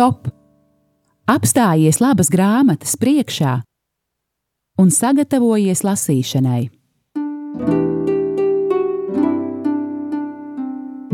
Stop! 0.00 0.30
Apstājies 1.28 1.98
labas 2.00 2.30
grāmatas 2.32 2.94
priekšā 2.96 3.50
un 4.80 4.88
sagatavojies 4.96 5.82
lasīšanai. 5.84 6.62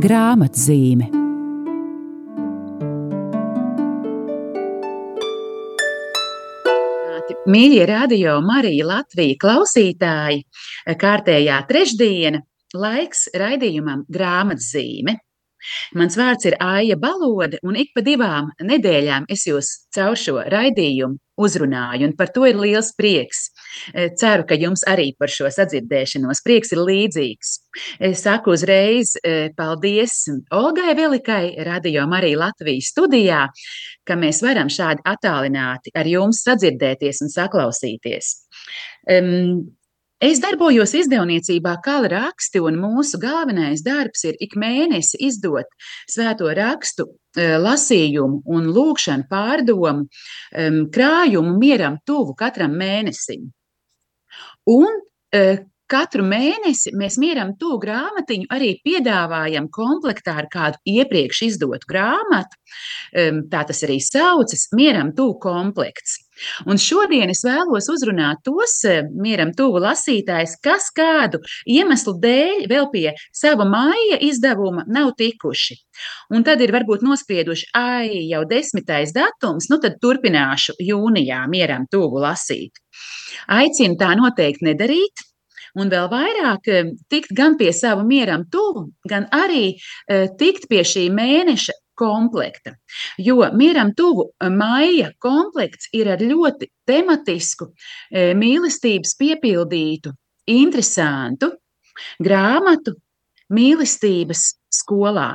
Grāmatzīme 0.07 1.11
Mīļie 7.51 7.91
radio 7.91 8.39
Marija 8.47 8.87
Latvija 8.93 9.43
klausītāji, 9.43 10.45
kārtējā 11.03 11.59
trešdiena, 11.67 12.47
laiks 12.79 13.33
raidījumam 13.35 14.07
grāmatzīme. 14.07 15.19
Mans 15.97 16.17
vārds 16.19 16.49
ir 16.49 16.57
Aija 16.63 16.97
Balode, 17.01 17.61
un 17.67 17.77
ik 17.79 17.93
pa 17.95 18.05
divām 18.07 18.53
nedēļām 18.63 19.29
es 19.33 19.47
jūs 19.49 19.73
caur 19.95 20.19
šo 20.19 20.41
raidījumu 20.53 21.19
uzrunāju, 21.37 22.09
un 22.09 22.15
par 22.17 22.31
to 22.33 22.47
ir 22.49 22.57
liels 22.57 22.93
prieks. 22.97 23.51
Ceru, 24.21 24.47
ka 24.49 24.57
jums 24.57 24.85
arī 24.89 25.11
par 25.21 25.33
šo 25.33 25.51
sadzirdēšanos 25.53 26.43
prieks 26.47 26.73
ir 26.73 26.81
līdzīgs. 26.87 27.53
Es 28.09 28.25
saku 28.25 28.55
uzreiz 28.57 29.15
paldies 29.59 30.23
Olgai 30.57 30.97
Velikai, 30.97 31.57
Radio 31.69 32.07
Marija 32.09 32.41
Latvijas 32.47 32.91
studijā, 32.95 33.47
ka 34.09 34.17
mēs 34.19 34.43
varam 34.45 34.73
šādi 34.73 35.05
attālināti 35.07 35.93
ar 35.97 36.09
jums 36.09 36.41
sadzirdēties 36.47 37.25
un 37.27 37.33
saklausīties. 37.33 38.33
Um, 39.13 39.77
Es 40.17 40.39
darbojos 40.41 40.95
izdevniecībā 40.97 41.75
Kala 41.85 42.09
raksti, 42.09 42.63
un 42.65 42.79
mūsu 42.81 43.19
galvenais 43.21 43.83
darbs 43.85 44.25
ir 44.25 44.39
ik 44.41 44.55
mēnesi 44.57 45.21
izdot 45.27 45.69
svēto 46.09 46.49
rakstu 46.57 47.05
lasījumu 47.37 48.41
un 48.49 48.71
lūkšanu 48.73 49.29
pārdomu 49.29 50.07
krājumu 50.95 51.59
mieram 51.61 52.01
tuvu 52.09 52.33
katram 52.39 52.79
mēnesim. 52.81 53.51
Un 54.73 55.03
Katru 55.87 56.25
mēnesi 56.27 56.91
mēs 56.99 57.15
mieram 57.23 57.53
to 57.61 57.77
grāmatiņu 57.79 58.49
arī 58.51 58.73
piedāvājam 58.83 59.69
komplektā 59.71 60.35
ar 60.41 60.49
kādu 60.51 60.81
iepriekš 60.83 61.45
izdotu 61.47 61.87
grāmatu. 61.87 62.59
Tā 63.53 63.61
tas 63.69 63.85
arī 63.87 64.01
saucas- 64.03 64.67
mieram 64.81 65.13
tuvu 65.15 65.39
komplekts. 65.39 66.26
Un 66.69 66.81
šodien 66.81 67.31
es 67.33 67.43
vēlos 67.47 67.89
uzrunāt 67.93 68.43
tos 68.47 68.79
mieram 69.13 69.53
tuvu 69.57 69.81
lasītājus, 69.85 70.57
kas 70.65 70.91
kādu 70.97 71.41
iemeslu 71.65 72.17
dēļ 72.23 72.67
vēl 72.71 72.89
pie 72.93 73.07
sava 73.35 73.67
māja 73.69 74.21
izdevuma 74.25 74.85
nav 74.87 75.15
tikuši. 75.21 75.79
Un 76.37 76.45
tad 76.47 76.61
ir 76.61 76.75
varbūt 76.77 77.05
nospieduši, 77.07 77.71
ai, 77.77 78.27
jau 78.31 78.43
desmitais 78.49 79.15
datums, 79.17 79.71
nu 79.73 79.81
tad 79.83 79.97
turpināšu 80.03 80.77
jūnijā 80.83 81.45
mieram 81.49 81.89
tuvu 81.91 82.21
lasīt. 82.25 82.77
Aicinu 83.53 83.97
tā 84.01 84.13
noteikti 84.19 84.69
nedarīt, 84.69 85.25
un 85.77 85.91
vēl 85.93 86.09
vairāk 86.13 86.71
eh, 86.73 86.93
tikt 87.13 87.35
gan 87.37 87.57
pie 87.61 87.73
sava 87.77 88.05
mieram 88.07 88.47
tuvu, 88.53 88.89
gan 89.09 89.29
arī 89.35 89.75
eh, 89.75 90.29
tikt 90.41 90.69
pie 90.71 90.85
šī 90.87 91.09
mēneša 91.15 91.77
komplekta. 91.99 92.77
Jo 93.19 93.41
mieram 93.57 93.93
tuvu 93.97 94.29
eh, 94.31 94.51
maija 94.53 95.11
komplekts 95.19 95.91
ir 95.97 96.13
ar 96.15 96.23
ļoti 96.23 96.71
tematisku, 96.87 97.73
mīlestības 98.15 99.17
piepildītu, 99.19 100.13
interesantu 100.47 101.51
grāmatu 102.23 102.95
mīlestības 103.53 104.47
skolā. 104.71 105.31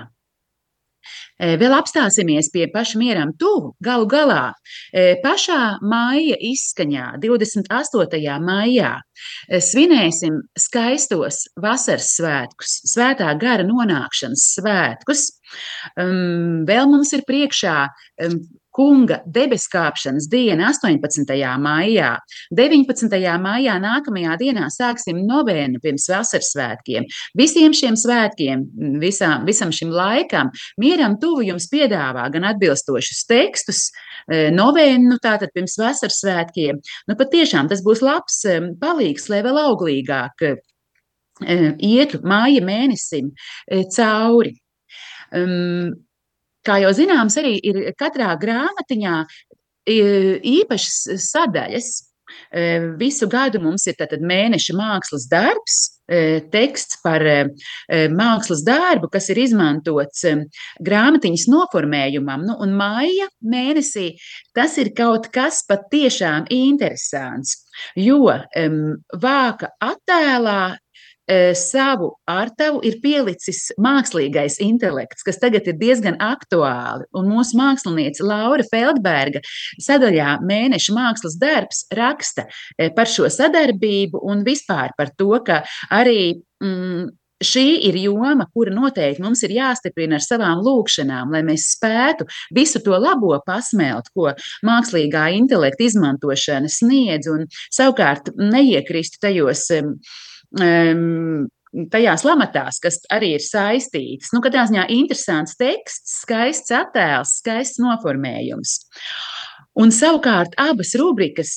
Vēl 1.41 1.73
apstāsimies 1.73 2.51
pie 2.53 2.67
paša 2.73 2.99
mieram 3.01 3.31
tuvu. 3.39 3.73
Galu 3.81 4.05
galā, 4.09 4.53
pašā 5.23 5.61
maija 5.81 6.37
izskaņā, 6.51 7.07
28. 7.23 8.35
maijā, 8.45 8.91
svinēsim 9.49 10.37
skaistos 10.59 11.47
vasaras 11.61 12.11
svētkus, 12.17 12.77
svētā 12.93 13.31
gara 13.41 13.65
nonākšanas 13.65 14.45
svētkus. 14.59 15.27
Vēl 15.97 16.91
mums 16.93 17.13
ir 17.17 17.25
priekšā 17.27 17.77
kunga 18.75 19.19
debeskāpšanas 19.27 20.27
diena 20.31 20.69
18. 20.71 21.33
maijā. 21.61 22.11
19. 22.55 23.17
maijā 23.43 23.75
nākamajā 23.83 24.37
dienā 24.39 24.67
sāksim 24.73 25.21
novēnu 25.27 25.81
pirms 25.83 26.07
vasaras 26.11 26.51
svētkiem. 26.55 27.07
Visiem 27.37 27.75
šiem 27.75 27.97
svētkiem, 27.99 28.63
visām, 29.01 29.45
visam 29.47 29.73
šim 29.75 29.91
laikam, 29.95 30.51
mieram 30.81 31.17
tuvu 31.21 31.45
jums 31.49 31.67
piedāvā 31.71 32.27
gan 32.33 32.47
atbilstošus 32.51 33.25
tekstus, 33.29 33.83
e, 34.27 34.49
novēnu, 34.55 35.11
nu, 35.11 35.19
tātad 35.23 35.53
pirms 35.55 35.77
vasaras 35.81 36.21
svētkiem. 36.23 36.79
Nu, 37.09 37.17
patiešām 37.19 37.71
tas 37.71 37.83
būs 37.85 38.03
labs 38.05 38.43
e, 38.47 38.59
palīgs, 38.81 39.27
lai 39.31 39.41
vēl 39.45 39.59
auglīgāk 39.65 40.47
e, 40.47 40.55
ietu 41.81 42.21
māja 42.27 42.63
mēnesim 42.63 43.33
cauri. 43.95 44.55
Um, 45.31 45.93
kā 46.65 46.77
jau 46.83 46.91
zināms, 46.95 47.37
arī 47.41 47.57
ir 47.63 47.81
katrā 47.99 48.33
grāmatiņā 48.41 49.17
īpašas 49.89 51.27
sadaļas. 51.31 51.91
E, 52.51 52.79
visu 52.99 53.27
gadu 53.27 53.59
mums 53.59 53.85
ir 53.87 53.95
mēneša 54.23 54.75
mākslas 54.75 55.25
darbs, 55.31 55.77
e, 56.07 56.39
teksts 56.51 57.01
par 57.03 57.23
e, 57.27 57.37
mākslas 58.11 58.63
darbu, 58.63 59.09
kas 59.11 59.29
ir 59.33 59.41
izmantots 59.43 60.23
grāmatiņas 60.79 61.47
noformējumam. 61.51 62.45
Nu, 62.47 62.55
un 62.63 62.75
maija 62.77 63.27
mēnesī 63.43 64.13
tas 64.55 64.77
ir 64.77 64.93
kaut 64.95 65.27
kas 65.33 65.63
patiešām 65.67 66.47
interesants, 66.55 67.65
jo 67.95 68.31
vāka 69.11 69.73
attēlā 69.79 70.77
savu 71.57 72.11
ārtavu 72.29 72.81
ir 72.87 72.97
pielicis 73.03 73.69
mākslīgais 73.81 74.59
intelekts, 74.63 75.25
kas 75.27 75.39
tagad 75.41 75.67
ir 75.69 75.77
diezgan 75.79 76.17
aktuāli. 76.21 77.07
Un 77.17 77.29
mūsu 77.31 77.57
māksliniece 77.59 78.25
Laura 78.25 78.65
Feldberga 78.67 79.43
sadaļā 79.81 80.37
Mēneša 80.47 80.97
mākslas 80.97 81.37
darbs 81.41 81.85
raksta 81.95 82.47
par 82.95 83.09
šo 83.09 83.29
sadarbību 83.31 84.21
un 84.27 84.45
vispār 84.47 84.95
par 84.97 85.13
to, 85.17 85.33
ka 85.45 85.61
arī 85.93 86.41
mm, 86.63 87.09
šī 87.41 87.65
ir 87.89 87.97
joma, 88.01 88.45
kura 88.53 88.73
noteikti 88.73 89.23
mums 89.23 89.41
ir 89.45 89.55
jāstiprina 89.55 90.17
ar 90.19 90.25
savām 90.25 90.61
lūkšanām, 90.65 91.33
lai 91.33 91.43
mēs 91.45 91.71
spētu 91.75 92.27
visu 92.55 92.81
to 92.85 92.97
labo 93.01 93.33
pasmelt, 93.45 94.11
ko 94.15 94.31
mākslīgā 94.67 95.29
intelekta 95.39 95.87
izmantošana 95.87 96.71
sniedz, 96.71 97.29
un 97.31 97.47
savukārt 97.73 98.33
neiekristu 98.37 99.21
tajos 99.25 99.67
um, 100.59 101.47
tajās 101.91 102.25
lamatās, 102.27 102.79
kas 102.83 102.99
arī 103.13 103.35
ir 103.37 103.45
saistītas. 103.45 104.33
Nu, 104.35 104.41
katrā 104.43 104.65
ziņā 104.69 104.87
interesants 104.91 105.55
teksts, 105.59 106.21
skaists 106.25 106.73
attēls, 106.75 107.37
skaists 107.39 107.79
noformējums. 107.81 108.79
Un 109.79 109.93
savukārt 109.95 110.57
abas 110.59 110.91
rubrikas, 110.99 111.55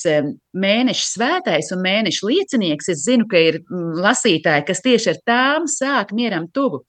mēneša 0.55 1.07
svētais 1.09 1.71
un 1.75 1.81
mēneša 1.83 2.29
liecinieks, 2.29 2.87
es 2.93 3.03
zinu, 3.03 3.27
ka 3.27 3.41
ir 3.43 3.59
lasītāji, 3.99 4.67
kas 4.69 4.83
tieši 4.85 5.11
ar 5.11 5.19
tām 5.27 5.67
sāk 5.67 6.15
mieram 6.15 6.47
tuvu 6.55 6.85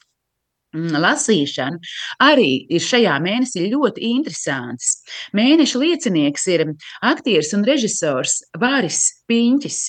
lasīšanu, 0.77 1.81
arī 2.23 2.67
ir 2.71 2.83
šajā 2.85 3.17
mēnesī 3.25 3.67
ļoti 3.73 4.07
interesants. 4.13 5.01
Mēneša 5.35 5.83
liecinieks 5.83 6.47
ir 6.53 6.67
aktieris 7.03 7.55
un 7.57 7.65
režisors 7.67 8.43
Vāris 8.61 9.01
Piņķis 9.27 9.81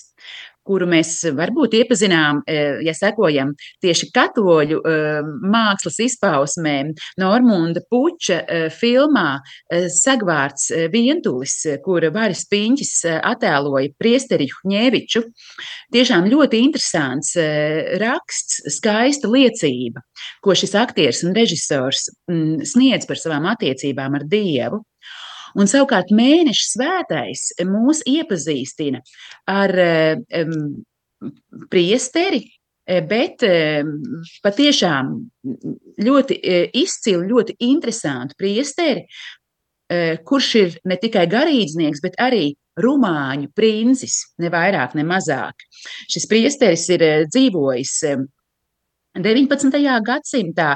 kuru 0.67 0.87
mēs 0.89 1.13
varbūt 1.37 1.75
iepazinām, 1.79 2.41
e, 2.47 2.57
ja 2.85 2.93
sekojam 2.97 3.53
tieši 3.83 4.09
katoļu 4.15 4.79
e, 4.81 4.95
mākslas 5.53 5.99
izpausmēm, 6.05 6.93
Normunda 7.21 7.83
Puča 7.89 8.41
e, 8.43 8.59
filmā 8.73 9.39
Sagvārds 9.93 10.69
Vientulis, 10.93 11.55
kura 11.83 12.11
Varis 12.13 12.43
Piņķis 12.51 12.93
attēloja 13.17 13.93
priesteri 13.99 14.47
Hņēviču. 14.51 15.23
Tiešām 15.95 16.27
ļoti 16.31 16.61
interesants 16.65 17.33
raksts, 18.01 18.61
skaista 18.77 19.29
liecība, 19.31 20.03
ko 20.43 20.55
šis 20.57 20.75
aktieris 20.79 21.23
un 21.27 21.35
režisors 21.37 22.07
sniedz 22.27 23.07
par 23.09 23.21
savām 23.21 23.47
attiecībām 23.53 24.19
ar 24.19 24.27
Dievu. 24.27 24.83
Un 25.57 25.69
savukārt 25.69 26.11
mēneša 26.13 26.67
svētais 26.71 27.47
mūs 27.65 28.03
iepazīstina 28.07 29.01
ar 29.49 29.73
um, 30.43 30.53
priesteri, 31.71 32.43
bet 32.87 33.43
patiešām 34.45 35.09
ļoti 36.07 36.37
izcilu, 36.79 37.25
ļoti 37.33 37.57
interesantu 37.67 38.37
priesteri, 38.39 39.03
kurš 40.27 40.53
ir 40.61 40.77
ne 40.87 40.97
tikai 41.01 41.25
garīdznieks, 41.31 41.99
bet 42.03 42.15
arī 42.23 42.45
rumāņu 42.79 43.51
princis, 43.57 44.21
ne 44.39 44.51
vairāk, 44.53 44.95
ne 44.95 45.03
mazāk. 45.07 45.67
Šis 46.11 46.27
priesteris 46.29 46.87
ir 46.93 47.05
dzīvojis 47.27 47.93
19. 49.17 49.77
gadsimtā, 50.05 50.75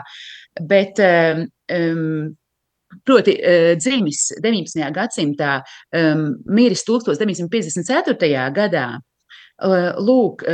bet 0.67 0.99
um, 1.05 2.31
proti, 3.07 3.37
dzimis 3.79 4.27
19. 4.43 4.83
gadsimtā, 4.95 5.59
miris 6.51 6.85
1954. 6.87 8.43
gadā, 8.55 8.87
lūk, 10.01 10.45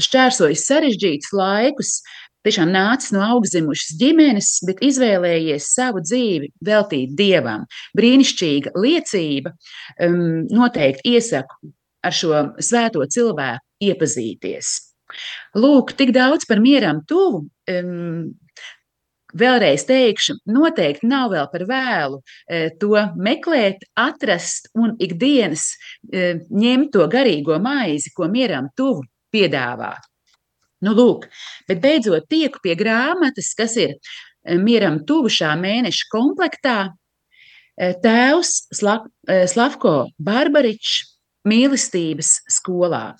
šķērsojis 0.00 0.66
sarežģītus 0.68 1.32
laikus, 1.36 1.96
tiešām 2.46 2.72
nācis 2.74 3.12
no 3.14 3.22
augstzimušas 3.36 3.96
ģimenes, 4.00 4.50
bet 4.66 4.82
izvēlējies 4.84 5.68
savu 5.76 6.02
dzīvi 6.04 6.50
veltīt 6.66 7.14
dievam. 7.18 7.66
Brīnišķīga 7.98 8.74
liecība. 8.78 9.54
Um, 10.02 10.48
noteikti 10.50 11.14
iesaku 11.16 11.72
ar 12.02 12.16
šo 12.16 12.40
svēto 12.62 13.04
cilvēku 13.06 13.86
iepazīties. 13.90 14.72
Lūk, 15.60 15.92
tik 15.98 16.14
daudz 16.16 16.48
par 16.48 16.62
mieram 16.64 17.02
tuvu. 17.08 17.44
Um, 17.70 18.32
Vēlreiz 19.38 19.86
teikšu, 19.88 20.36
noteikti 20.52 21.08
nav 21.08 21.30
vēl 21.32 21.46
par 21.52 21.64
vēlu 21.68 22.18
e, 22.20 22.66
to 22.80 22.92
meklēt, 23.16 23.86
atrast 23.96 24.68
un 24.76 24.92
ikdienas 25.00 25.70
e, 25.72 26.34
ņemt 26.52 26.92
to 26.92 27.06
garīgo 27.12 27.56
maizi, 27.62 28.12
ko 28.12 28.28
mieram 28.28 28.68
tuvu 28.76 29.06
piedāvāt. 29.32 30.04
Nu, 30.82 30.92
lūk, 30.98 31.28
bet 31.70 31.80
beidzot 31.82 32.26
tieku 32.30 32.60
pie 32.62 32.74
grāmatas, 32.78 33.52
kas 33.58 33.76
ir 33.78 33.94
eh, 33.94 34.58
mieram 34.58 35.00
tuvu 35.06 35.30
šā 35.30 35.54
mēneša 35.60 36.10
komplektā. 36.12 36.78
Tēvs 37.72 38.50
Slav, 38.76 39.06
Slavko 39.48 39.94
Barbaričs 40.20 41.06
mīlestības 41.48 42.34
skolā. 42.52 43.14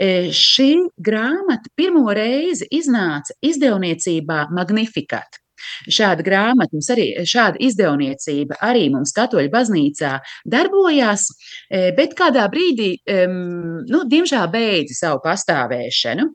Šī 0.00 0.70
grāmata 1.04 1.68
pirmo 1.76 2.08
reizi 2.16 2.66
iznāca 2.72 3.36
izdevniecībā 3.44 4.48
Magnificat. 4.50 5.41
Šāda 5.90 6.24
grāmata, 6.26 6.78
arī 6.94 7.08
šāda 7.28 7.60
izdevniecība 7.62 8.58
arī 8.64 8.88
mums 8.92 9.12
katoļu 9.16 9.50
baznīcā 9.52 10.12
darbojās, 10.48 11.26
e, 11.70 11.90
bet 11.96 12.14
kādā 12.18 12.44
brīdī, 12.52 12.90
nu, 13.02 14.02
diemžēl 14.08 14.48
beidza 14.52 14.96
savu 14.98 15.20
pastāvēšanu. 15.24 16.28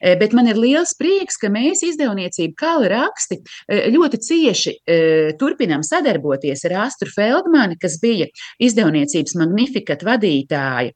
E, 0.00 0.14
bet 0.20 0.34
man 0.36 0.48
ir 0.50 0.58
liels 0.60 0.94
prieks, 0.98 1.38
ka 1.40 1.50
mēs 1.52 1.84
izdevniecību 1.86 2.56
Kala 2.58 2.90
raksti 2.92 3.38
e, 3.38 3.80
ļoti 3.94 4.20
cieši 4.28 4.74
turpinām 5.38 5.84
sadarboties 5.86 6.64
ar 6.68 6.76
Astru 6.86 7.10
Feldmani, 7.12 7.78
kas 7.80 7.98
bija 8.02 8.28
izdevniecības 8.62 9.36
Magnificat 9.38 10.02
vadītāja 10.06 10.94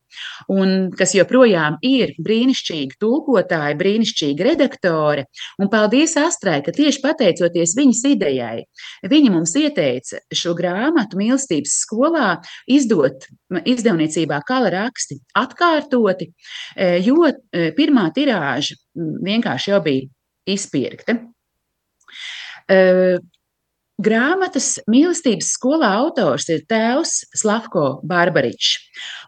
un 0.52 0.90
kas 0.96 1.14
joprojām 1.17 1.79
ir 1.87 2.14
brīnišķīga 2.23 2.99
tulkotāja, 3.02 3.76
brīnišķīga 3.79 4.49
redaktore. 4.50 5.26
Un 5.62 5.70
paldies 5.73 6.17
Astrai, 6.20 6.61
ka 6.64 6.75
tieši 6.75 7.02
pateicoties 7.05 7.72
pateicoties 7.73 7.77
viņas 7.77 8.03
idejai. 8.13 8.65
Viņa 9.09 9.33
mums 9.33 9.55
ieteica 9.57 10.21
šo 10.33 10.55
grāmatu 10.55 11.19
mīlestības 11.19 11.81
skolā 11.85 12.41
izdot 12.67 13.27
izdevniecībā 13.65 14.43
kala 14.47 14.71
raksti 14.71 15.21
atkārtoti, 15.35 16.33
e, 16.77 17.01
jo 17.03 17.27
e, 17.29 17.73
pirmā 17.77 18.13
tirāža 18.15 18.77
vienkārši 18.95 19.71
jau 19.71 19.83
bija 19.83 20.09
izpirkta. 20.47 21.19
E, 22.69 23.19
grāmatas 24.03 24.81
mīlestības 24.89 25.53
skolā 25.57 25.95
autors 26.01 26.49
ir 26.49 26.65
tēvs 26.69 27.27
Slavko 27.35 28.01
Barbaričs. 28.05 28.79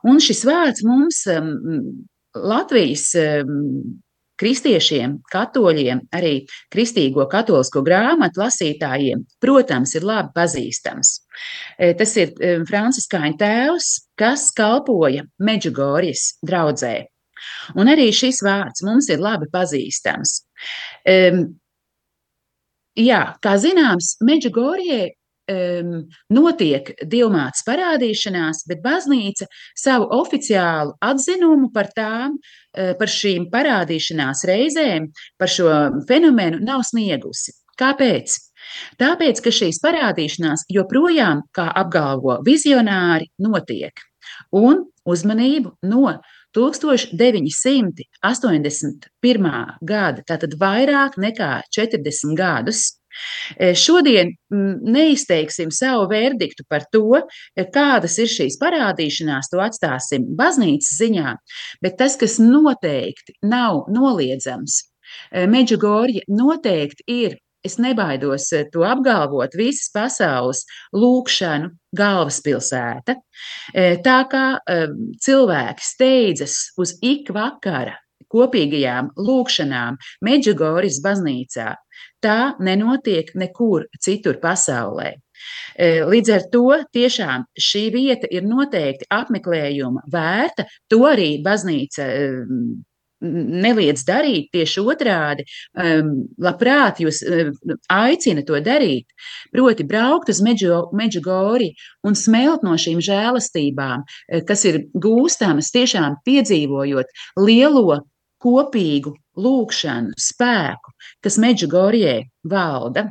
Un 0.04 0.20
šis 0.20 0.44
vārds 0.44 0.84
mums 0.84 1.24
Latvijas 2.34 3.12
kristiešiem, 4.40 5.18
katoļiem, 5.32 6.04
arī 6.14 6.34
kristīgo 6.72 7.26
katolisko 7.30 7.84
grāmatu 7.86 8.42
lasītājiem, 8.42 9.24
protams, 9.42 9.94
ir 9.98 10.06
labi 10.06 10.32
pazīstams. 10.36 11.14
E, 11.78 11.92
tas 11.98 12.14
ir 12.20 12.34
e, 12.38 12.54
Franciskāņu 12.68 13.38
tēvs, 13.40 13.90
kas 14.18 14.48
kalpoja 14.56 15.26
Medžugorjas 15.38 16.34
draudzē. 16.46 16.96
Un 17.78 17.90
arī 17.92 18.08
šis 18.14 18.40
vārds 18.44 18.84
mums 18.86 19.10
ir 19.12 19.20
labi 19.22 19.50
pazīstams. 19.52 20.38
Um, 21.10 21.44
jā, 22.96 23.20
kā 23.44 23.56
zināms, 23.60 24.14
Medžugorijai 24.24 25.12
um, 25.50 25.92
notiek 26.34 26.90
diamāts 27.10 27.64
parādīšanās, 27.66 28.64
bet 28.68 28.82
baznīca 28.84 29.48
savu 29.78 30.08
oficiālu 30.20 30.96
atzinumu 31.04 31.70
par 31.74 31.90
tām, 31.96 32.38
uh, 32.38 32.94
par 32.98 33.08
šīm 33.10 33.50
parādīšanās 33.52 34.44
reizēm, 34.50 35.10
par 35.38 35.52
šo 35.52 35.68
fenomenu 36.08 36.62
nav 36.64 36.84
sniegusi. 36.88 37.56
Kāpēc? 37.80 38.38
Tāpēc, 39.00 39.40
ka 39.44 39.50
šīs 39.52 39.80
parādīšanās 39.84 40.60
joprojām, 40.72 41.42
kā 41.54 41.66
apgalvo 41.82 42.38
vizionāri, 42.46 43.26
notiek. 43.42 43.92
Un 44.54 44.86
uzmanību 45.04 45.72
no 45.90 46.20
1981. 46.54 47.98
gada, 49.82 50.22
tātad 50.30 50.54
vairāk 50.60 51.12
nekā 51.18 51.62
40 51.74 52.34
gadus, 52.38 52.80
Šodien 53.78 54.32
neizteiksim 54.50 55.72
savu 55.74 56.08
verdiktu 56.10 56.66
par 56.68 56.86
to, 56.92 57.20
kādas 57.74 58.18
ir 58.22 58.30
šīs 58.30 58.58
parādīšanās, 58.62 59.50
to 59.52 59.62
atstāsim 59.64 60.26
baznīcas 60.38 60.96
ziņā, 61.00 61.36
bet 61.84 61.98
tas, 62.00 62.18
kas 62.20 62.40
noteikti 62.42 63.38
nav 63.46 63.84
noliedzams, 63.92 64.82
Meģugorja 65.30 66.24
noteikti 66.32 67.04
ir 67.12 67.36
es 67.64 67.78
nebaidos 67.80 68.50
to 68.72 68.84
apgalvot, 68.84 69.56
visas 69.56 69.88
pasaules 69.94 70.64
lūkšanu 70.96 71.70
galvaspilsēta. 71.96 73.16
Tā 74.04 74.18
kā 74.32 74.46
cilvēki 75.24 75.86
steidzas 75.88 76.58
uz 76.80 76.96
ik 77.04 77.32
vakara 77.34 77.96
kopīgajām 78.34 79.12
lūkšanām 79.20 79.96
Meģigoras 80.26 81.00
baznīcā. 81.04 81.74
Tā 82.24 82.54
nenotiek 82.64 83.34
nekur 83.36 83.84
citur 84.00 84.38
pasaulē. 84.40 85.10
E, 85.76 85.88
līdz 86.08 86.30
ar 86.32 86.48
to 86.52 86.78
tiešām 86.96 87.44
šī 87.60 87.84
vieta 87.92 88.30
ir 88.32 88.46
noteikti 88.48 89.10
apmeklējuma 89.12 90.06
vērta. 90.12 90.64
To 90.88 91.02
arī 91.10 91.34
baznīca 91.44 92.06
e, 92.08 92.26
neliedz 93.24 94.04
darīt, 94.04 94.50
tieši 94.52 94.82
otrādi, 94.84 95.44
um, 95.80 96.10
labprāt 96.44 97.00
jūs 97.00 97.22
aicina 97.92 98.44
to 98.46 98.58
darīt. 98.64 99.06
Proti, 99.54 99.86
braukt 99.88 100.28
uz 100.32 100.42
Meģigori 100.44 101.70
un 102.04 102.18
smelt 102.18 102.66
no 102.66 102.76
šīm 102.80 103.00
žēlastībām, 103.04 104.04
kas 104.48 104.66
ir 104.68 104.82
gūstamas 104.92 105.72
tiešām 105.74 106.20
piedzīvojot 106.26 107.14
lielo 107.40 108.02
kopīgu 108.44 109.14
lūkšanu 109.36 110.14
spēku, 110.20 110.94
kas 111.24 111.38
Meģigorijai 111.42 112.24
valda. 112.44 113.10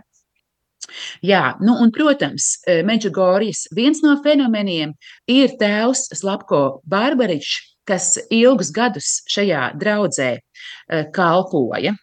Jā, 1.24 1.56
nu 1.63 1.77
un, 1.80 1.92
protams, 1.96 2.60
eh, 2.68 2.84
Meģigorijas 2.86 3.68
viens 3.75 4.01
no 4.03 4.18
fenomeniem 4.24 4.94
ir 5.32 5.56
tēvs 5.60 6.10
Slapko 6.20 6.82
Barbaričs, 6.84 7.62
kas 7.88 8.18
ilgus 8.32 8.72
gadus 8.72 9.22
šajā 9.32 9.72
draudzē 9.80 10.32
eh, 10.38 11.06
kalpoja. 11.15 11.96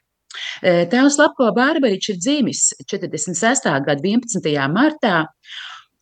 Eh, 0.63 0.85
tēvs 0.91 1.19
Lapko 1.19 1.51
Bārbaričs 1.57 2.13
ir 2.13 2.21
dzimis 2.21 2.63
46. 2.87 3.67
gada 3.87 3.99
11. 4.05 4.47
martā, 4.71 5.25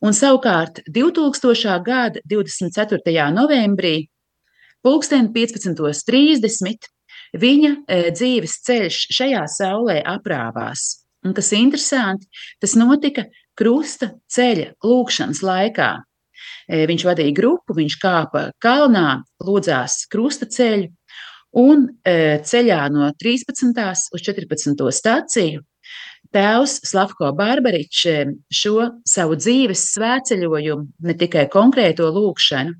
un 0.05 0.15
savukārt 0.15 0.83
2000. 0.87 1.79
gada 1.85 2.21
24. 2.29 3.29
novembrī, 3.33 3.95
pulksten 4.85 5.31
15.30, 5.33 6.91
Viņa 7.37 7.71
e, 7.85 7.99
dzīves 8.15 8.59
ceļš 8.65 8.99
šajā 9.13 9.45
saulē 9.53 9.99
aprāvās. 10.07 11.05
Un 11.27 11.35
kas 11.35 11.51
interesanti, 11.53 12.29
tas 12.61 12.77
notika 12.79 13.27
krusta 13.59 14.13
ceļa 14.31 14.71
lūkšanas 14.85 15.43
laikā. 15.45 15.89
E, 16.69 16.85
viņš 16.89 17.05
vadīja 17.05 17.35
grupu, 17.35 17.75
viņš 17.77 17.97
kāpa 18.01 18.45
kalnā, 18.63 19.21
lūdzās 19.43 20.05
krusta 20.11 20.47
ceļu, 20.49 20.89
un 21.59 21.89
e, 22.07 22.39
ceļā 22.45 22.85
no 22.93 23.11
13. 23.19 23.83
uz 24.15 24.25
14. 24.25 24.87
staciju 25.01 25.65
Tēvs 26.33 26.75
Slavko 26.85 27.31
Barbaričs 27.33 28.03
šo 28.53 28.89
savu 29.07 29.37
dzīves 29.39 29.87
svētceļojumu, 29.95 30.85
ne 31.07 31.15
tikai 31.17 31.47
konkrēto 31.49 32.09
lūkšanu, 32.13 32.75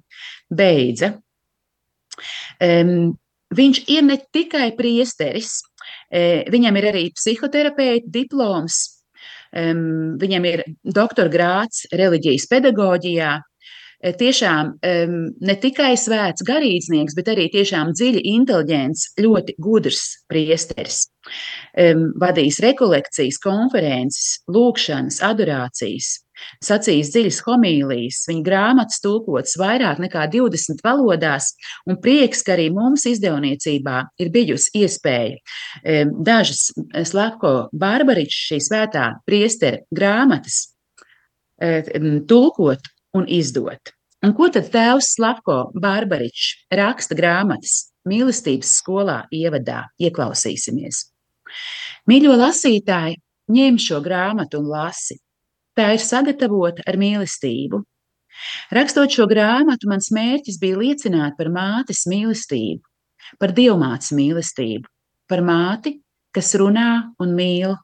beidza. 0.54 1.16
Um, 2.62 3.16
Viņš 3.56 3.82
ir 3.90 4.06
ne 4.06 4.20
tikai 4.34 4.70
priesteris, 4.78 5.60
e, 6.14 6.46
viņam 6.54 6.78
ir 6.78 6.90
arī 6.92 7.04
psihoterapeita 7.16 8.12
diploms, 8.14 8.84
viņam 9.50 10.46
ir 10.46 10.62
doktora 10.84 11.30
grāts 11.34 11.88
reliģijas 11.90 12.48
pedagoģijā. 12.52 13.40
tiešām 14.00 14.68
um, 14.80 15.16
ne 15.42 15.56
tikai 15.60 15.98
svēts 15.98 16.46
garīdznieks, 16.48 17.16
bet 17.18 17.28
arī 17.34 17.50
tiešām 17.52 17.90
dziļi 17.92 18.22
inteliģents, 18.32 19.02
ļoti 19.20 19.56
gudrs 19.60 20.24
priesteris. 20.30 21.02
Vadījis 21.76 22.62
rekolekcijas, 22.64 23.42
konferences, 23.44 24.38
lūkšanas, 24.48 25.20
adorācijas, 25.20 26.14
sacījis 26.66 27.12
dziļas 27.14 27.42
homīlijas, 27.48 28.24
viņa 28.30 28.46
grāmatas 28.46 29.02
tulkotas 29.04 29.58
vairāk 29.60 30.02
nekā 30.04 30.26
20 30.34 30.84
valodās, 30.86 31.52
un 31.90 32.00
prieks, 32.02 32.44
ka 32.46 32.56
arī 32.56 32.70
mums 32.76 33.06
izdevniecībā 33.10 34.02
ir 34.20 34.34
bijusi 34.34 34.84
iespēja 34.84 36.10
dažas 36.26 36.70
Slavko 37.10 37.54
Barbaričs, 37.76 38.44
šī 38.50 38.60
svētā 38.64 39.12
priestera 39.28 39.84
grāmatas, 39.96 40.70
um, 41.62 42.20
tulkot 42.28 42.92
un 43.18 43.28
izdot. 43.28 43.94
Un 44.26 44.34
ko 44.36 44.50
tad 44.52 44.68
tēvs 44.74 45.14
Slavko 45.16 45.70
Bārbaričs 45.80 46.66
raksta 46.76 47.16
grāmatas 47.16 47.86
mīlestības 48.10 48.74
skolā 48.82 49.22
ievadā? 49.32 49.86
Ieklausīsimies. 50.02 51.06
Mīļo 52.10 52.36
lasītāji, 52.40 53.20
ņem 53.56 53.80
šo 53.80 54.02
grāmatu 54.04 54.60
un 54.60 54.68
lasi. 54.74 55.20
Tā 55.78 55.94
ir 55.96 56.04
sagatavota 56.04 56.86
ar 56.90 56.98
mīlestību. 57.00 57.82
Rakstot 58.74 59.12
šo 59.14 59.26
grāmatu, 59.30 59.90
mans 59.92 60.10
mērķis 60.16 60.60
bija 60.62 60.80
liecināt 60.80 61.36
par 61.38 61.50
mātes 61.52 62.06
mīlestību, 62.10 62.82
par 63.42 63.54
dievmātes 63.58 64.14
mīlestību, 64.16 64.88
par 65.30 65.44
māti, 65.46 65.98
kas 66.36 66.54
runā 66.60 67.12
un 67.20 67.36
mīl. 67.36 67.76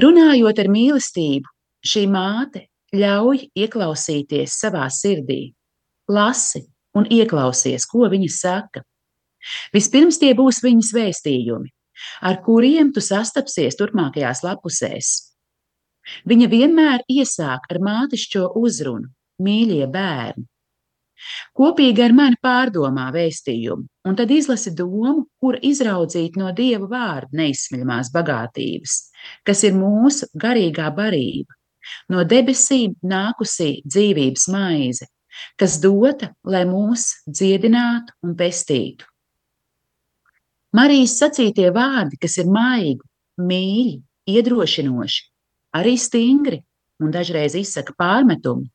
Runājot 0.00 0.62
ar 0.62 0.70
mīlestību, 0.72 1.50
šī 1.84 2.06
māte 2.10 2.66
Ļauj 2.92 3.46
ieklausīties 3.56 4.52
savā 4.60 4.84
sirdī, 4.92 5.54
lasi 6.12 6.60
un 6.92 7.06
ieklausies, 7.08 7.86
ko 7.88 8.04
viņa 8.12 8.28
saka. 8.34 8.82
Vispirms 9.72 10.20
tie 10.20 10.34
būs 10.36 10.60
viņas 10.60 10.90
vēstījumi, 10.92 11.72
ar 12.28 12.42
kuriem 12.44 12.92
tu 12.92 13.00
sastapsies 13.00 13.78
turpmākajās 13.80 14.44
lapusēs. 14.44 15.31
Viņa 16.28 16.48
vienmēr 16.50 17.04
iesāk 17.10 17.68
ar 17.70 17.82
mātišķo 17.82 18.48
uzrunu: 18.58 19.12
Mīļie 19.42 19.86
bērni! 19.92 20.48
Kopīgi 21.58 22.02
ar 22.02 22.14
mani 22.18 22.38
pārdomā 22.42 23.06
vēstījumu, 23.14 23.86
un 24.08 24.16
tad 24.18 24.32
izlasi 24.34 24.72
domu, 24.74 25.26
kur 25.42 25.58
izraudzīt 25.62 26.38
no 26.40 26.50
dieva 26.56 26.88
vārda 26.90 27.38
neizsmeļamās 27.42 28.10
bagātības, 28.14 28.96
kas 29.46 29.62
ir 29.68 29.76
mūsu 29.78 30.26
garīgā 30.44 30.88
barība, 30.96 31.54
no 32.10 32.26
debesīm 32.28 32.96
nākusī 33.06 33.70
dzīvības 33.86 34.48
maize, 34.54 35.08
kas 35.58 35.78
dota, 35.82 36.32
lai 36.44 36.64
mūs 36.68 37.06
dziedinātu 37.28 38.18
un 38.26 38.36
pestītu. 38.38 39.06
Marijas 40.72 41.18
sacītie 41.20 41.68
vārdi, 41.72 42.16
kas 42.20 42.38
ir 42.40 42.48
maigi, 42.48 43.02
mīļi, 43.40 43.98
iedrošinoši, 44.32 45.26
arī 45.76 45.96
stingri 45.98 46.62
un 47.02 47.12
dažreiz 47.14 47.56
izsaka 47.58 47.94
pārmetumu, 47.98 48.68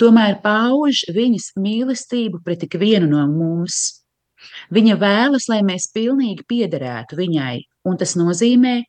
tomēr 0.00 0.40
pauž 0.42 1.04
viņas 1.14 1.52
mīlestību 1.60 2.42
pret 2.44 2.66
ikvienu 2.66 3.10
no 3.12 3.26
mums. 3.30 4.00
Viņa 4.74 4.98
vēlas, 5.00 5.48
lai 5.48 5.62
mēs 5.64 5.88
pilnīgi 5.94 6.44
piederētu 6.48 7.16
viņai, 7.16 7.56
un 7.88 7.96
tas 8.00 8.12
nozīmē 8.18 8.82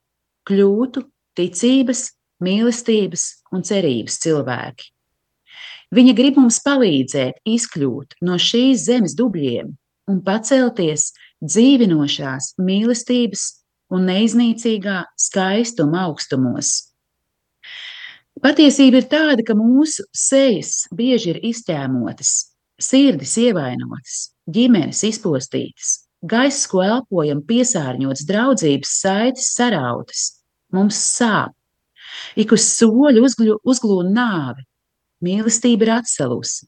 kļūtu 0.50 1.06
ticības, 1.38 2.10
mīlestības 2.44 3.24
un 3.56 3.64
cerības 3.64 4.20
cilvēki. 4.24 4.92
Viņa 5.96 6.14
grib 6.18 6.40
mums 6.42 6.58
palīdzēt 6.66 7.40
izkļūt 7.48 8.18
no 8.26 8.40
šīs 8.42 8.88
zemes 8.90 9.14
dubļiem 9.16 9.70
un 10.12 10.18
pacelties 10.26 11.12
dzīvinošās 11.46 12.56
mīlestības 12.60 13.46
un 13.94 14.10
neiznīcīgā 14.10 15.04
skaistuma 15.20 16.08
augstumos. 16.10 16.95
Patiesība 18.44 19.00
ir 19.00 19.10
tāda, 19.10 19.46
ka 19.48 19.56
mūsu 19.58 20.04
sejas 20.16 20.86
bieži 20.94 21.34
ir 21.34 21.42
izķēmotas, 21.52 22.32
sirdis 22.82 23.38
ievainotas, 23.40 24.18
ģimenes 24.52 25.04
izpostītas, 25.08 25.94
gaiss, 26.26 26.68
ko 26.68 26.84
elpojam, 26.84 27.42
piesārņots, 27.48 28.26
draudzības 28.28 28.98
saites 29.02 29.54
sarautas, 29.56 30.28
mums 30.76 31.00
sāp, 31.00 31.56
Ik 32.36 32.54
uz 32.56 32.66
soļa 32.68 33.24
uzglūna 33.64 34.12
nāve, 34.16 34.64
mīlestība 35.26 35.88
ir 35.88 35.92
atsalusi. 36.00 36.68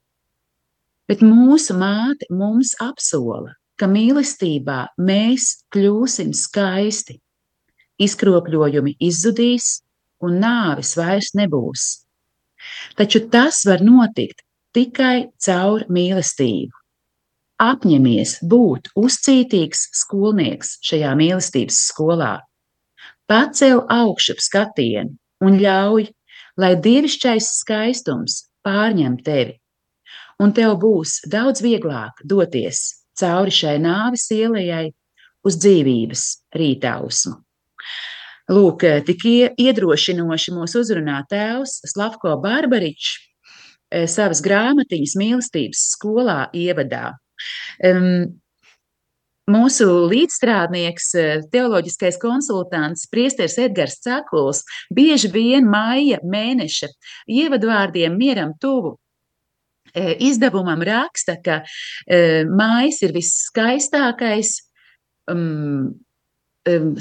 Bet 1.07 1.23
mūsu 1.23 1.75
māte 1.79 2.27
mums 2.33 2.73
apsola, 2.83 3.53
ka 3.79 3.87
mīlestībā 3.87 4.79
mēs 4.99 5.53
kļūsim 5.73 6.33
skaisti, 6.35 7.19
izkropļojumi 8.03 8.97
izzudīs 9.07 9.77
un 10.23 10.39
nāves 10.41 10.95
vairs 10.97 11.33
nebūs. 11.37 11.85
Taču 12.97 13.23
tas 13.33 13.61
var 13.67 13.83
notikt 13.85 14.43
tikai 14.75 15.29
caur 15.43 15.85
mīlestību. 15.89 16.73
Apņemies 17.57 18.35
būt 18.45 18.91
uzcītīgs 18.97 19.87
skolnieks 19.97 20.75
šajā 20.85 21.13
mīlestības 21.17 21.79
skolā. 21.89 22.35
Pacel 23.27 23.81
augšup 23.89 24.43
skatienu, 24.43 25.17
un 25.41 25.57
ļauj, 25.61 26.05
lai 26.61 26.75
dievišķais 26.81 27.49
skaistums 27.63 28.43
pārņem 28.65 29.17
tevi, 29.25 29.57
un 30.41 30.53
tev 30.53 30.77
būs 30.81 31.23
daudz 31.33 31.63
vieglāk 31.65 32.21
doties 32.23 32.85
cauri 33.17 33.53
šai 33.53 33.77
nāves 33.81 34.27
ielai 34.33 34.91
uz 35.47 35.57
dzīvības 35.63 36.23
rītausmu. 36.57 37.37
Lūk, 38.47 38.85
tik 39.07 39.25
iedrošinoši 39.59 40.53
mūs 40.55 40.75
uzrunā 40.79 41.21
tēvs 41.31 41.81
Slavko 41.91 42.37
Barbaričs 42.43 43.17
eh, 43.91 44.07
savas 44.07 44.41
grāmatiņas 44.45 45.15
mīlestības 45.19 45.87
skolā 45.97 46.45
ievadā. 46.55 47.17
Um, 47.83 48.37
Mūsu 49.47 49.85
līdzstrādnieks, 50.11 51.05
eh, 51.15 51.41
teoloģiskais 51.53 52.17
konsultants, 52.19 53.05
Priesteris 53.07 53.55
Edgars 53.63 54.01
Cakls, 54.03 54.65
bieži 54.91 55.29
vien 55.31 55.69
maija 55.71 56.19
mēneša 56.19 56.89
ievadvārdiem 57.31 58.17
mieram 58.19 58.51
tuvu 58.59 58.97
eh, 59.93 60.17
izdevumam 60.19 60.83
raksta, 60.83 61.37
ka 61.39 61.61
eh, 61.63 62.43
mājas 62.43 62.99
ir 63.07 63.15
visskaistākais 63.15 64.51
um, 65.31 65.95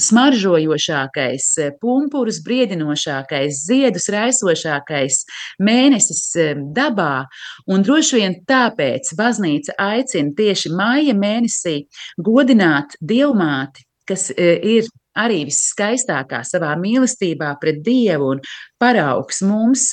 smaržojošākais, 0.06 1.46
pumpurus 1.80 2.40
briedinošākais, 2.46 3.62
ziedus 3.66 4.08
raisošākais 4.12 5.23
mēnesis 5.62 6.23
dabā. 6.76 7.26
Un 7.70 7.87
droši 7.87 8.20
vien 8.20 8.38
tāpēc 8.49 9.14
baznīca 9.18 9.76
aicina 9.88 10.37
tieši 10.37 10.73
māja 10.76 11.16
mēnesī 11.16 11.80
godināt 12.23 12.99
dievmāti, 13.00 13.87
kas 14.06 14.30
ir 14.37 14.88
arī 15.16 15.44
visskaistākā 15.49 16.42
savā 16.46 16.75
mīlestībā 16.80 17.54
pret 17.61 17.80
Dievu 17.85 18.35
un 18.35 18.42
paraugs 18.80 19.40
mums, 19.46 19.88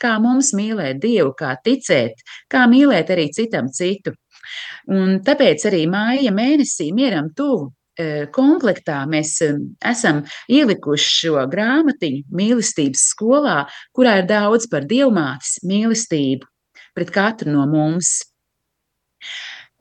kā 0.00 0.14
mums 0.22 0.52
mīlēt 0.56 1.00
Dievu, 1.02 1.34
kā 1.38 1.56
ticēt, 1.64 2.22
kā 2.50 2.66
mīlēt 2.70 3.10
arī 3.14 3.28
citam 3.34 3.72
citu. 3.74 4.14
Un 4.88 5.18
tāpēc 5.26 5.66
arī 5.68 5.82
māja 5.90 6.32
mēnesī 6.32 6.88
mieram 6.96 7.28
tuvu 7.36 7.72
komplektā 8.34 9.00
mēs 9.10 9.36
esam 9.84 10.22
ielikuši 10.52 11.08
šo 11.14 11.46
grāmatiņu 11.50 12.24
mīlestības 12.30 13.08
skolā, 13.14 13.58
kurā 13.96 14.20
ir 14.22 14.28
daudz 14.30 14.68
par 14.70 14.86
dievmātes 14.86 15.58
mīlestību 15.66 16.46
pret 16.94 17.10
katru 17.14 17.54
no 17.54 17.66
mums. 17.70 18.20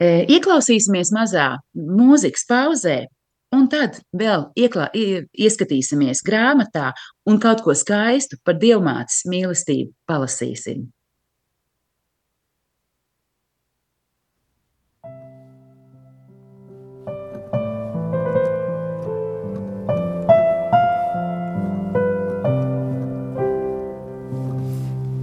Ieklausīsimies 0.01 1.13
mazā 1.13 1.55
mūzikas 1.73 2.45
pauzē, 2.49 2.97
un 3.55 3.69
tad 3.71 4.01
vēl 4.17 4.49
ieklā, 4.59 4.89
ieskatīsimies 4.93 6.21
grāmatā 6.25 6.91
un 7.29 7.39
kaut 7.41 7.63
ko 7.65 7.73
skaistu 7.77 8.37
par 8.45 8.59
dievmātes 8.61 9.23
mīlestību 9.29 9.93
palasīsim. 10.09 10.85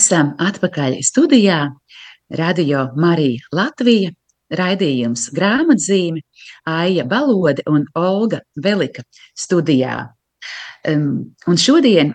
Esam 0.00 0.30
atpakaļ 0.40 0.94
studijā. 1.04 1.58
Radio 2.38 2.86
Marija 2.96 3.50
Latvija, 3.52 4.12
raidījums 4.56 5.26
grāmatzīme, 5.36 6.22
Aija 6.72 7.04
Balode 7.10 7.66
un 7.68 7.82
Olga 7.98 8.38
Velika 8.64 9.02
studijā. 9.36 9.96
Um, 10.88 11.34
un 11.44 11.60
šodien 11.60 12.14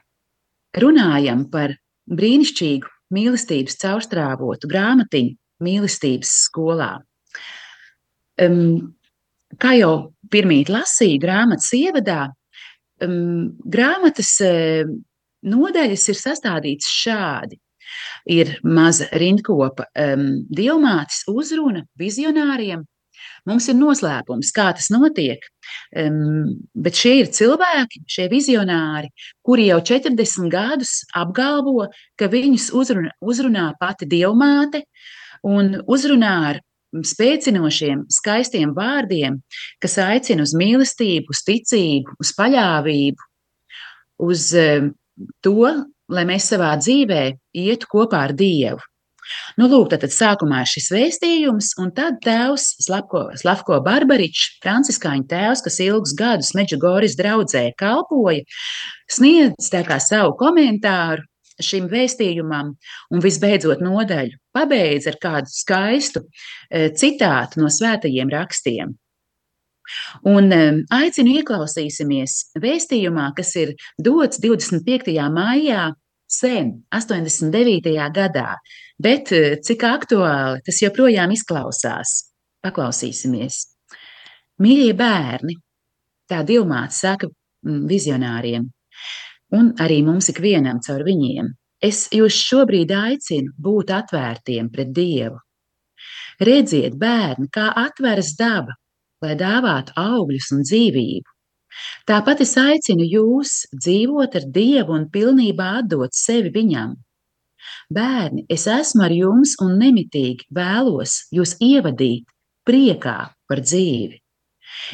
runājam 0.81 1.43
par 1.51 1.75
brīnišķīgu 2.09 2.89
mīlestības 3.13 3.77
caurstrāvotu 3.83 4.71
grāmatiņu 4.71 5.35
mīlestības 5.67 6.31
skolā. 6.47 6.89
Um, 8.41 8.95
kā 9.61 9.75
jau 9.77 9.91
pirmīt 10.33 10.73
lasīju 10.73 11.21
grāmatas 11.21 11.69
ievadā, 11.77 12.23
um, 13.05 13.51
grāmatas 13.77 14.33
um, 14.47 14.97
nodaļas 15.53 16.07
ir 16.15 16.19
sastādītas 16.23 16.89
šādi. 17.03 17.59
Ir 18.25 18.55
maza 18.65 19.05
rindkopa 19.13 19.85
um, 20.01 20.27
diamāts, 20.49 21.23
uzruna 21.29 21.83
vizionāriem. 21.99 22.81
Mums 23.45 23.67
ir 23.69 23.77
noslēpums, 23.77 24.49
kā 24.53 24.71
tas 24.75 24.89
notiek, 24.93 25.43
um, 26.01 26.55
bet 26.73 26.97
šie 26.97 27.13
ir 27.21 27.29
cilvēki, 27.33 28.01
šie 28.09 28.25
vizionāri, 28.31 29.11
kuri 29.45 29.69
jau 29.69 29.77
40 29.85 30.49
gadus 30.51 30.97
apgalvo, 31.15 31.87
ka 32.17 32.29
viņus 32.31 32.71
uzrunā, 32.75 33.13
uzrunā 33.21 33.69
pati 33.79 34.09
diamāte 34.09 34.83
un 35.45 35.75
uzrunā 35.85 36.35
ar 36.51 36.61
spēcinošiem, 36.95 38.05
skaistiem 38.13 38.73
vārdiem, 38.75 39.39
kas 39.83 39.97
aicina 40.01 40.45
uz 40.45 40.53
mīlestību, 40.57 41.33
uz 41.33 41.41
ticību, 41.47 42.17
uz 42.21 42.31
paļāvību, 42.37 43.29
uz 44.25 44.47
to, 45.43 45.73
lai 46.11 46.25
mēs 46.29 46.49
savā 46.51 46.73
dzīvē 46.81 47.21
ietu 47.65 47.89
kopā 47.91 48.25
ar 48.27 48.35
Dievu. 48.37 48.81
Nu, 49.57 49.65
lūk, 49.71 49.89
tad, 49.89 50.03
tad 50.03 50.13
sākumā 50.13 50.61
ir 50.61 50.69
šis 50.69 50.89
vēstījums, 50.93 51.71
un 51.81 51.91
tad 51.97 52.19
tēvs 52.25 52.67
Slavko, 52.85 53.23
Slavko 53.39 53.79
Barbaričs, 53.85 54.59
franciskāņu 54.61 55.25
tēvs, 55.31 55.63
kas 55.65 55.79
ilgus 55.81 56.13
gadus 56.17 56.51
Meģigoris 56.57 57.17
draudzē 57.17 57.71
kalpoja, 57.79 58.45
sniedz 59.11 59.71
kā 59.73 59.97
savu 60.03 60.35
komentāru 60.37 61.25
šim 61.63 61.87
vēstījumam, 61.89 62.73
un 63.15 63.23
visbeidzot 63.23 63.81
nodaļu 63.83 64.37
pabeidz 64.55 65.07
ar 65.09 65.17
kādu 65.21 65.51
skaistu 65.51 66.25
e, 66.25 66.89
citātu 66.99 67.63
no 67.63 67.71
svētajiem 67.71 68.31
rakstiem. 68.33 68.93
Un 70.29 70.49
aicinu 70.93 71.35
ieklausīsimies 71.39 72.37
vēstījumā, 72.61 73.29
kas 73.37 73.53
ir 73.61 73.75
dots 74.01 74.41
25. 74.43 75.13
maijā, 75.33 75.91
sen, 76.31 76.71
89. 76.95 77.93
gadā, 78.15 78.55
bet 79.01 79.31
uh, 79.35 79.55
cik 79.61 79.85
aktuāli 79.87 80.63
tas 80.65 80.81
joprojām 80.81 81.33
izklausās. 81.35 82.17
Paklausīsimies. 82.65 83.61
Mīļie 84.63 84.93
bērni, 84.97 85.57
tā 86.31 86.41
Dilmāts 86.47 87.01
saka 87.03 87.27
mm, 87.29 87.83
vizionāriem, 87.89 88.65
un 89.53 89.73
arī 89.83 89.99
mums 90.05 90.31
ikvienam 90.31 90.79
caur 90.85 91.03
viņiem. 91.05 91.51
Es 91.83 92.07
jūs 92.15 92.37
šobrīd 92.47 92.93
aicinu 92.95 93.51
būt 93.61 93.91
atvērtiem 93.93 94.71
pret 94.73 94.93
Dievu. 94.95 95.37
Redziet, 96.41 96.95
bērni, 96.99 97.49
kā 97.53 97.67
atveras 97.77 98.33
daba, 98.39 98.73
lai 99.25 99.35
dāvātu 99.39 99.95
augļus 99.99 100.51
un 100.55 100.63
dzīvību. 100.67 101.31
Tāpat 102.07 102.43
es 102.45 102.53
aicinu 102.61 103.05
jūs 103.05 103.55
dzīvot 103.73 104.37
ar 104.39 104.45
Dievu 104.57 104.95
un 104.95 105.09
pilnībā 105.11 105.71
atdot 105.81 106.15
sevi 106.15 106.53
Viņam. 106.53 106.95
Bērni, 107.95 108.45
es 108.49 108.65
esmu 108.69 109.05
ar 109.07 109.13
jums 109.13 109.55
un 109.61 109.75
nemitīgi 109.81 110.47
vēlos 110.53 111.25
jūs 111.35 111.55
ievadīt 111.61 112.29
priekā 112.65 113.17
par 113.49 113.61
dzīvi. 113.65 114.21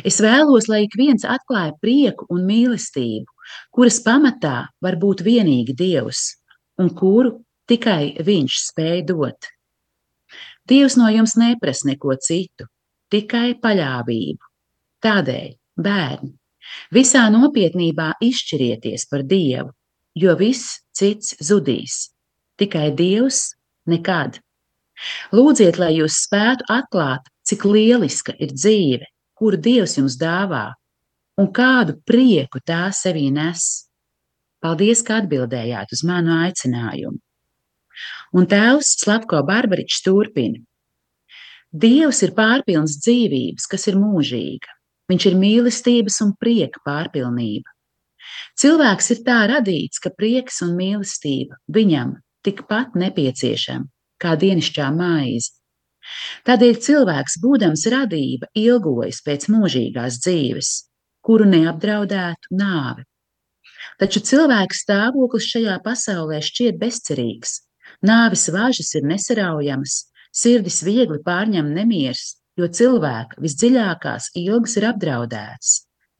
Es 0.07 0.19
vēlos, 0.23 0.67
lai 0.71 0.83
ik 0.85 0.97
viens 0.99 1.25
atklāja 1.27 1.73
prieku 1.83 2.27
un 2.33 2.43
mīlestību, 2.47 3.27
kuras 3.75 3.99
pamatā 4.05 4.67
var 4.83 4.97
būt 5.01 5.23
vienīgi 5.25 5.75
Dievs 5.77 6.25
un 6.81 6.91
kuru 6.95 7.37
tikai 7.71 8.17
Viņš 8.27 8.59
spēj 8.67 9.03
dot. 9.09 9.49
Dievs 10.67 10.97
no 10.99 11.09
jums 11.11 11.35
neprasa 11.39 11.89
neko 11.89 12.15
citu, 12.21 12.67
tikai 13.11 13.55
paļāvību. 13.61 14.49
Tādēļ, 15.01 15.49
bērni, 15.81 16.31
visā 16.95 17.25
nopietnībā 17.33 18.13
izšķirieties 18.21 19.07
par 19.11 19.25
Dievu, 19.27 19.71
jo 20.15 20.35
viss 20.39 20.79
cits 20.95 21.35
zudīs. 21.41 22.11
Tikai 22.61 22.91
Dievs 22.95 23.51
nekad. 23.89 24.39
Lūdziet, 25.33 25.79
lai 25.81 25.95
jūs 25.97 26.19
spētu 26.27 26.67
atklāt, 26.69 27.25
cik 27.47 27.65
lieliska 27.65 28.35
ir 28.37 28.53
dzīve, 28.53 29.07
kuru 29.33 29.57
Dievs 29.57 29.97
jums 29.97 30.19
dāvā, 30.21 30.67
un 31.41 31.49
kādu 31.49 31.97
prieku 32.05 32.61
tā 32.61 32.89
sevī 32.93 33.31
nes. 33.33 33.87
Paldies, 34.61 35.01
ka 35.01 35.17
atbildējāt 35.23 35.95
uz 35.95 36.03
manu 36.05 36.35
aicinājumu. 36.43 37.17
Un 38.37 38.45
tēvs 38.47 38.93
Slavko 39.01 39.41
Barbaričs 39.47 40.03
turpina. 40.05 40.61
Dievs 41.71 42.19
ir 42.25 42.33
pārpilns 42.35 42.97
dzīvības, 42.99 43.67
kas 43.71 43.87
ir 43.87 43.95
mūžīga. 43.99 44.73
Viņš 45.11 45.27
ir 45.29 45.37
mīlestības 45.39 46.19
un 46.25 46.33
prieka 46.39 46.81
pārpilnība. 46.87 47.71
Cilvēks 48.59 49.07
ir 49.15 49.23
tā 49.27 49.39
radīts, 49.51 49.99
ka 50.03 50.11
prieks 50.11 50.61
un 50.65 50.75
mīlestība 50.75 51.57
viņam 51.71 52.17
tikpat 52.45 52.95
nepieciešama 52.99 53.87
kā 54.21 54.35
dienasčā 54.37 54.91
maize. 54.93 55.55
Tādēļ 56.47 56.77
cilvēks, 56.85 57.39
būdams 57.41 57.85
radība, 57.93 58.49
ilgojas 58.57 59.21
pēc 59.25 59.47
mūžīgās 59.53 60.19
dzīves, 60.25 60.69
kuru 61.25 61.47
neapdraudētu 61.49 62.57
nāve. 62.57 63.05
Taču 64.01 64.21
cilvēka 64.25 64.77
stāvoklis 64.77 65.49
šajā 65.53 65.77
pasaulē 65.85 66.41
šķiet 66.45 66.79
bezcerīgs. 66.81 67.59
Nāves 68.05 68.47
važas 68.53 68.93
ir 68.97 69.05
nesaraujamas, 69.05 70.10
Sirdis 70.31 70.79
viegli 70.87 71.19
pārņem 71.25 71.73
nemieris, 71.75 72.37
jo 72.59 72.67
cilvēka 72.71 73.41
visdziļākās 73.43 74.31
ilgas 74.39 74.77
ir 74.79 74.87
apdraudētas, 74.91 75.73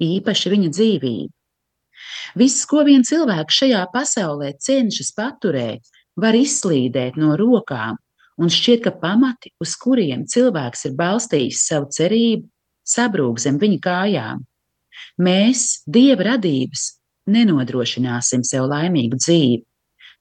īpaši 0.04 0.52
viņa 0.52 0.72
dzīvība. 0.76 1.34
Viss, 2.40 2.66
ko 2.68 2.84
vien 2.88 3.04
cilvēks 3.08 3.62
šajā 3.62 3.82
pasaulē 3.94 4.54
cenšas 4.60 5.12
paturēt, 5.16 5.88
var 6.20 6.36
izslīdēt 6.36 7.18
no 7.20 7.36
rokām, 7.40 8.00
un 8.42 8.52
šķiet, 8.52 8.84
ka 8.86 8.94
pamati, 9.02 9.52
uz 9.64 9.76
kuriem 9.80 10.26
cilvēks 10.28 10.88
ir 10.90 10.96
balstījis 11.00 11.66
savu 11.68 11.92
cerību, 11.96 12.48
sabrūk 12.88 13.40
zem 13.40 13.60
viņa 13.62 13.80
kājām. 13.84 14.46
Mēs, 15.22 15.84
dieva 15.88 16.34
radības, 16.34 16.88
nenodrošināsim 17.32 18.44
sev 18.48 18.68
laimīgu 18.72 19.20
dzīvi, 19.22 19.64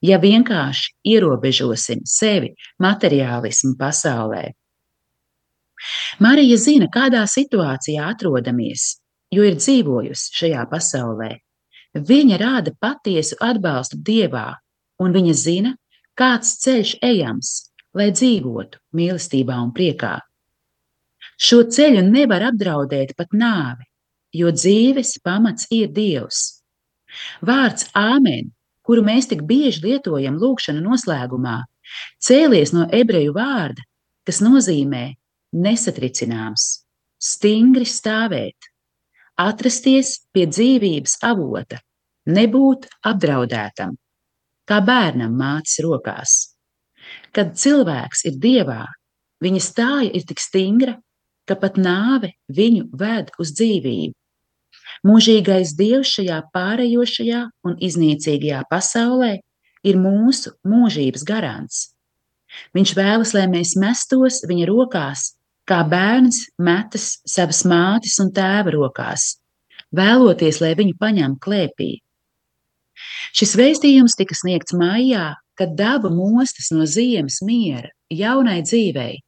ja 0.05 0.19
vienkārši 0.21 0.95
ierobežosim 1.13 2.05
sevi 2.09 2.55
materiālismu 2.83 3.77
pasaulē. 3.81 4.49
Marija 6.21 6.57
zina, 6.61 6.89
kādā 6.93 7.23
situācijā 7.29 8.11
atrodamies, 8.13 8.99
jo 9.33 9.45
ir 9.47 9.57
dzīvojusi 9.57 10.35
šajā 10.41 10.67
pasaulē. 10.73 11.31
Viņa 11.97 12.37
rāda 12.39 12.75
patiesu 12.79 13.39
atbalstu 13.43 13.99
Dievā, 14.07 14.53
un 15.01 15.17
viņa 15.17 15.35
zina, 15.35 15.73
kāds 16.15 16.59
ceļš 16.63 16.99
ejams, 17.03 17.55
lai 17.97 18.11
dzīvotu 18.13 18.79
mīlestībā 18.95 19.57
un 19.65 19.73
priekā. 19.75 20.19
Šo 21.41 21.65
ceļu 21.73 22.05
nevar 22.07 22.45
apdraudēt 22.51 23.17
pat 23.17 23.33
nāve, 23.33 23.89
jo 24.37 24.53
dzīves 24.53 25.17
pamats 25.25 25.67
ir 25.73 25.89
Dievs. 25.97 26.61
Vārds 27.43 27.89
Āmen 27.97 28.53
kuru 28.91 29.05
mēs 29.07 29.29
tik 29.31 29.45
bieži 29.47 29.85
lietojam 29.85 30.35
lūkšanu 30.43 30.81
noslēgumā, 30.83 31.61
cēlies 32.27 32.73
no 32.75 32.89
ebreju 32.91 33.37
vārda, 33.37 33.85
kas 34.27 34.41
nozīmē 34.43 35.05
nesatricināms, 35.55 36.65
stingri 37.23 37.87
stāvēt, 37.87 38.67
atrasties 39.39 40.17
pie 40.35 40.49
dzīvības 40.51 41.21
avota, 41.23 41.79
nebūt 42.35 42.89
apdraudētam, 43.07 43.95
kā 44.67 44.81
bērnam 44.83 45.39
mātes 45.39 45.79
rokās. 45.87 46.35
Kad 47.31 47.55
cilvēks 47.63 48.27
ir 48.27 48.43
dievā, 48.43 48.83
viņa 49.39 49.63
stāja 49.63 50.11
ir 50.19 50.27
tik 50.27 50.43
stingra, 50.43 50.97
ka 51.47 51.55
pat 51.63 51.79
nāve 51.79 52.35
viņu 52.51 52.91
ved 52.99 53.31
uz 53.39 53.55
dzīvību. 53.55 54.19
Mūžīgais 55.07 55.73
Dievs 55.79 56.11
šajā 56.19 56.43
pārējošajā 56.53 57.45
un 57.65 57.77
iznīcīgajā 57.81 58.65
pasaulē 58.69 59.39
ir 59.87 59.97
mūsu 59.97 60.53
mūžības 60.69 61.25
garants. 61.25 61.79
Viņš 62.77 62.93
vēlas, 62.99 63.33
lai 63.37 63.47
mēs 63.49 63.77
mestos 63.81 64.43
viņa 64.51 64.67
rokās, 64.69 65.31
kā 65.65 65.81
bērns 65.89 66.43
metas 66.61 67.21
savas 67.25 67.63
mātes 67.65 68.19
un 68.21 68.33
tēva 68.35 68.75
rokās, 68.75 69.39
vēloties, 69.97 70.61
lai 70.61 70.75
viņu 70.77 70.99
paņem 71.01 71.39
klēpī. 71.41 71.93
Šis 73.33 73.55
vēstījums 73.57 74.19
tika 74.19 74.37
sniegts 74.37 74.75
maijā, 74.77 75.33
kad 75.57 75.77
daba 75.79 76.11
mostas 76.13 76.71
no 76.75 76.85
ziemas 76.85 77.41
miera 77.47 77.89
jaunai 78.13 78.61
dzīvei. 78.67 79.21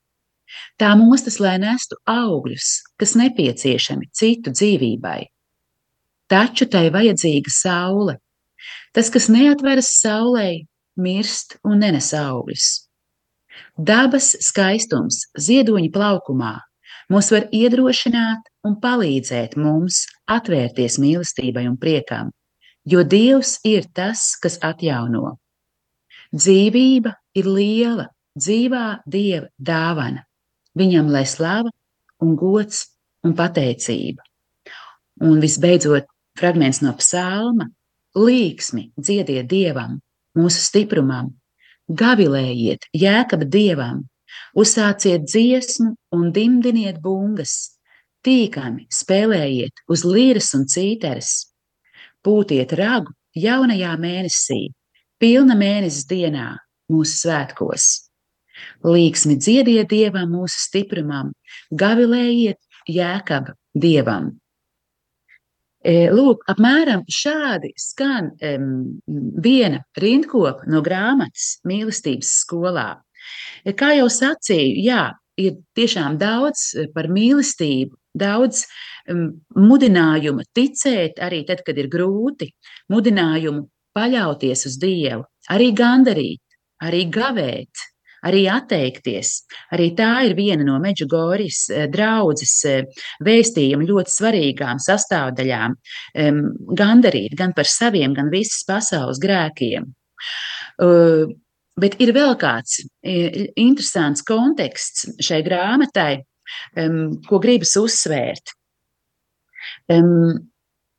Tā 0.76 0.92
mostas, 1.00 1.38
lai 1.40 1.56
nestu 1.62 1.96
augļus, 2.08 2.82
kas 3.00 3.14
nepieciešami 3.16 4.10
citu 4.12 4.52
dzīvībai. 4.52 5.20
Taču 6.32 6.66
tai 6.72 6.86
vajadzīga 6.94 7.52
saule. 7.52 8.16
Tas, 8.96 9.10
kas 9.12 9.28
neatveras 9.32 9.90
saulē, 10.00 10.62
mirst 10.96 11.58
un 11.64 11.82
nenes 11.84 12.12
augļus. 12.16 12.68
Dabas 13.76 14.32
skaistums, 14.44 15.26
ziedoņa 15.36 15.90
plaukumā 15.92 16.54
mūs 17.12 17.28
var 17.34 17.48
iedrošināt 17.52 18.48
un 18.68 18.78
palīdzēt 18.80 19.56
mums 19.60 20.04
atvērties 20.30 20.98
mīlestībai 21.02 21.66
un 21.68 21.76
priekam, 21.80 22.30
jo 22.88 23.02
Dievs 23.04 23.58
ir 23.68 23.88
tas, 23.96 24.32
kas 24.42 24.58
atjauno. 24.64 25.36
Dzīvība 26.32 27.12
ir 27.36 27.48
liela, 27.48 28.08
dzīvā 28.38 29.02
Dieva 29.04 29.50
dāvana. 29.58 30.24
Viņam 30.78 31.10
lai 31.12 31.26
slava 31.28 31.72
un 32.24 32.36
gods 32.40 32.86
un 33.26 33.34
pateicība. 33.36 34.24
Un 35.22 35.42
visbeidzot, 35.42 36.08
fragments 36.38 36.82
no 36.82 36.94
psalma- 36.98 37.68
līksmi 38.26 38.92
dziediet 38.96 39.48
Dievam, 39.48 40.00
mūsu 40.36 40.60
stiprumam, 40.60 41.32
gavilējiet 41.88 42.88
jēkaba 42.96 43.48
Dievam, 43.48 44.04
uzsāciet 44.56 45.26
dziesmu 45.28 45.94
un 46.12 46.32
dimdiniet 46.32 47.00
bungas, 47.00 47.78
tīkami 48.24 48.86
spēlējiet 48.92 49.82
uz 49.88 50.04
līras 50.04 50.52
un 50.54 50.66
cīteres, 50.70 51.48
pūtiet 52.24 52.72
ragu 52.78 53.12
jaunajā 53.34 53.96
mēnesī, 53.98 54.68
pilna 55.18 55.56
mēnesis 55.58 56.06
dienā, 56.10 56.56
mūsu 56.92 57.24
svētkos. 57.24 57.88
Līksmi 58.86 59.38
dziediet 59.40 59.88
dievam, 59.90 60.30
mūsu 60.30 60.60
stiprumam, 60.68 61.32
gavilējiet 61.72 62.60
jēkab 62.90 63.52
dievam. 63.74 64.41
Lūk, 65.82 66.44
apmēram 66.46 67.02
šādi 67.10 67.72
skan 67.80 68.30
viena 69.42 69.80
rindkopa 69.98 70.68
no 70.70 70.82
grāmatas 70.84 71.56
mīlestības 71.66 72.30
skolā. 72.44 72.90
Kā 73.78 73.90
jau 73.96 74.06
sacīju, 74.10 74.78
jā, 74.82 75.02
ir 75.38 75.58
tiešām 75.78 76.18
daudz 76.20 76.72
par 76.94 77.08
mīlestību, 77.10 77.96
daudz 78.18 78.66
um, 79.10 79.28
mudinājuma 79.56 80.44
ticēt 80.54 81.20
arī 81.22 81.42
tad, 81.48 81.62
kad 81.66 81.78
ir 81.80 81.88
grūti, 81.92 82.50
mudinājumu 82.92 83.66
paļauties 83.96 84.66
uz 84.68 84.76
Dievu, 84.80 85.24
arī 85.52 85.70
gandarīt, 85.76 86.42
arī 86.84 87.06
gavēt, 87.12 87.86
arī 88.28 88.42
atteikties. 88.50 89.34
Arī 89.74 89.90
tā 89.98 90.10
ir 90.28 90.36
viena 90.38 90.66
no 90.66 90.78
Meģugorijas 90.82 91.62
eh, 91.72 91.86
draudzes 91.92 92.54
eh, 92.68 93.04
vēstījuma 93.24 93.86
ļoti 93.88 94.16
svarīgām 94.16 94.80
sastāvdaļām- 94.82 95.76
gandarīt 96.82 97.36
gan 97.38 97.54
par 97.56 97.68
saviem, 97.68 98.14
gan 98.14 98.30
visas 98.32 98.64
pasaules 98.68 99.20
grēkiem. 99.22 99.88
Bet 101.82 101.96
ir 102.02 102.12
vēl 102.12 102.34
kāds 102.40 102.80
interesants 103.02 104.22
konteksts 104.26 105.06
šai 105.22 105.42
grāmatai, 105.46 106.22
ko 107.28 107.40
gribas 107.42 107.74
uzsvērt. 107.80 108.54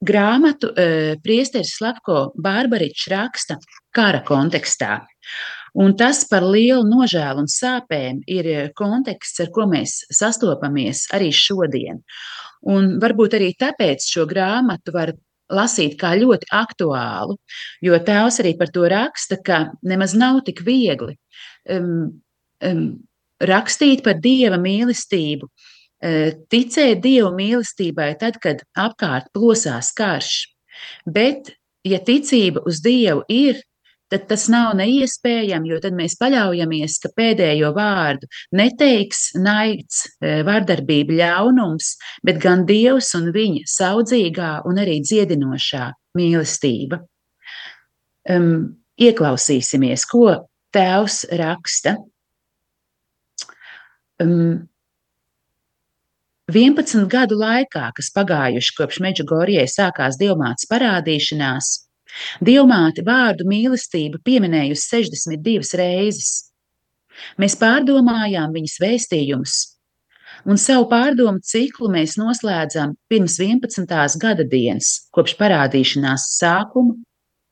Grāmatu 0.03 0.71
priesteris 1.23 1.75
Slavko 1.77 2.31
Bārbaričs 2.36 3.07
raksta 3.13 3.59
kara 3.95 4.23
kontekstā. 4.25 5.03
Un 5.73 5.95
tas 5.97 6.21
par 6.29 6.45
lielu 6.45 6.83
nožēlu 6.86 7.43
un 7.43 7.49
sāpēm 7.49 8.21
ir 8.29 8.49
konteksts, 8.77 9.41
ar 9.41 9.49
ko 9.53 9.65
mēs 9.69 10.03
sastopamies 10.13 11.07
arī 11.17 11.31
šodien. 11.33 12.03
Un 12.69 12.97
varbūt 13.01 13.38
arī 13.39 13.53
tāpēc 13.59 14.05
šo 14.05 14.27
grāmatu 14.29 14.93
var 14.93 15.15
lasīt 15.53 15.97
kā 15.99 16.13
ļoti 16.17 16.47
aktuālu, 16.53 17.38
jo 17.83 17.97
tēvs 18.05 18.39
arī 18.43 18.53
par 18.59 18.69
to 18.73 18.86
raksta, 18.89 19.39
ka 19.41 19.63
nemaz 19.81 20.13
nav 20.17 20.43
tik 20.47 20.62
viegli 20.65 21.17
um, 21.69 22.21
um, 22.63 22.86
rakstīt 23.43 24.05
par 24.05 24.21
dieva 24.23 24.62
mīlestību, 24.62 25.49
ticēt 26.51 27.01
Dieva 27.03 27.31
mīlestībai 27.31 28.13
tad, 28.19 28.39
kad 28.43 28.63
apkārt 28.75 29.31
plosās 29.33 29.93
karš. 29.95 30.49
Bet, 31.05 31.53
ja 31.83 31.99
ticība 31.99 32.63
uz 32.67 32.81
Dievu 32.83 33.23
ir, 33.29 33.62
tad 34.13 34.28
tas 34.30 34.45
nav 34.52 34.76
neiespējami, 34.78 35.71
jo 35.73 35.80
tad 35.82 35.97
mēs 35.97 36.15
paļaujamies, 36.21 36.99
ka 37.02 37.12
pēdējo 37.17 37.71
vārdu 37.76 38.30
neteiks 38.56 39.32
naids, 39.41 40.04
vardarbība, 40.21 41.17
ļaunums, 41.23 41.95
bet 42.26 42.41
gan 42.43 42.67
Dievs 42.69 43.13
un 43.17 43.32
viņa 43.34 43.65
saudzīgā 43.73 44.54
un 44.69 44.82
arī 44.84 44.99
dziedinošā 45.02 45.89
mīlestība. 46.19 47.02
Um, 48.30 48.78
ieklausīsimies, 49.02 50.06
ko 50.08 50.28
Tēvs 50.73 51.23
raksta. 51.38 51.97
Um, 54.21 54.69
11 56.52 57.08
gadu 57.08 57.38
laikā, 57.39 57.89
kas 57.95 58.12
pagājuši 58.15 58.76
kopš 58.78 58.99
Meģigorijai 59.04 59.67
sākās 59.71 60.17
diamāts 60.19 60.67
parādīšanās, 60.69 61.69
diamāti 62.45 63.06
vārdu 63.06 63.47
mīlestību 63.49 64.21
pieminējusi 64.26 64.89
62 64.95 65.80
reizes. 65.80 66.34
Mēs 67.38 67.56
pārdomājām 67.62 68.54
viņas 68.56 68.80
vēstījumus, 68.82 69.56
un 70.49 70.58
savu 70.58 70.88
pārdomu 70.91 71.43
ciklu 71.45 71.91
mēs 71.93 72.17
noslēdzam 72.17 72.95
pirms 73.12 73.38
11. 73.39 74.19
gada 74.21 74.45
dienas, 74.49 74.95
kopš 75.13 75.38
parādīšanās 75.39 76.30
sākuma 76.39 76.97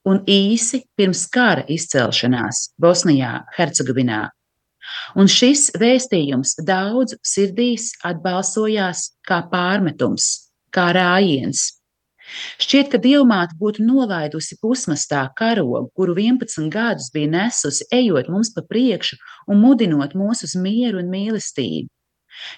un 0.08 0.22
īsi 0.30 0.82
pirms 0.98 1.28
kara 1.34 1.66
izcelšanās 1.70 2.72
Bosnijā, 2.82 3.42
Hercegovinā. 3.58 4.28
Un 5.16 5.30
šis 5.30 5.70
vēstījums 5.78 6.56
daudzu 6.66 7.20
sirdīs 7.26 7.92
atbalsojās 8.08 9.12
kā 9.28 9.44
pārmetums, 9.52 10.32
kā 10.74 10.90
rājiens. 10.98 11.81
Šķiet, 12.62 12.92
ka 12.94 13.00
dievmāte 13.02 13.58
būtu 13.60 13.84
nolaidusi 13.86 14.58
pusmastā 14.62 15.24
karogu, 15.38 15.90
kuru 15.98 16.16
11 16.20 16.70
gadus 16.74 17.10
bija 17.14 17.32
nesusi, 17.32 17.88
ejot 17.92 18.30
mums 18.32 18.54
pa 18.56 18.64
priekšu 18.68 19.20
un 19.48 19.62
mudinot 19.64 20.16
mūs 20.18 20.46
uz 20.48 20.56
mieru 20.56 21.02
un 21.04 21.12
mīlestību. 21.12 21.90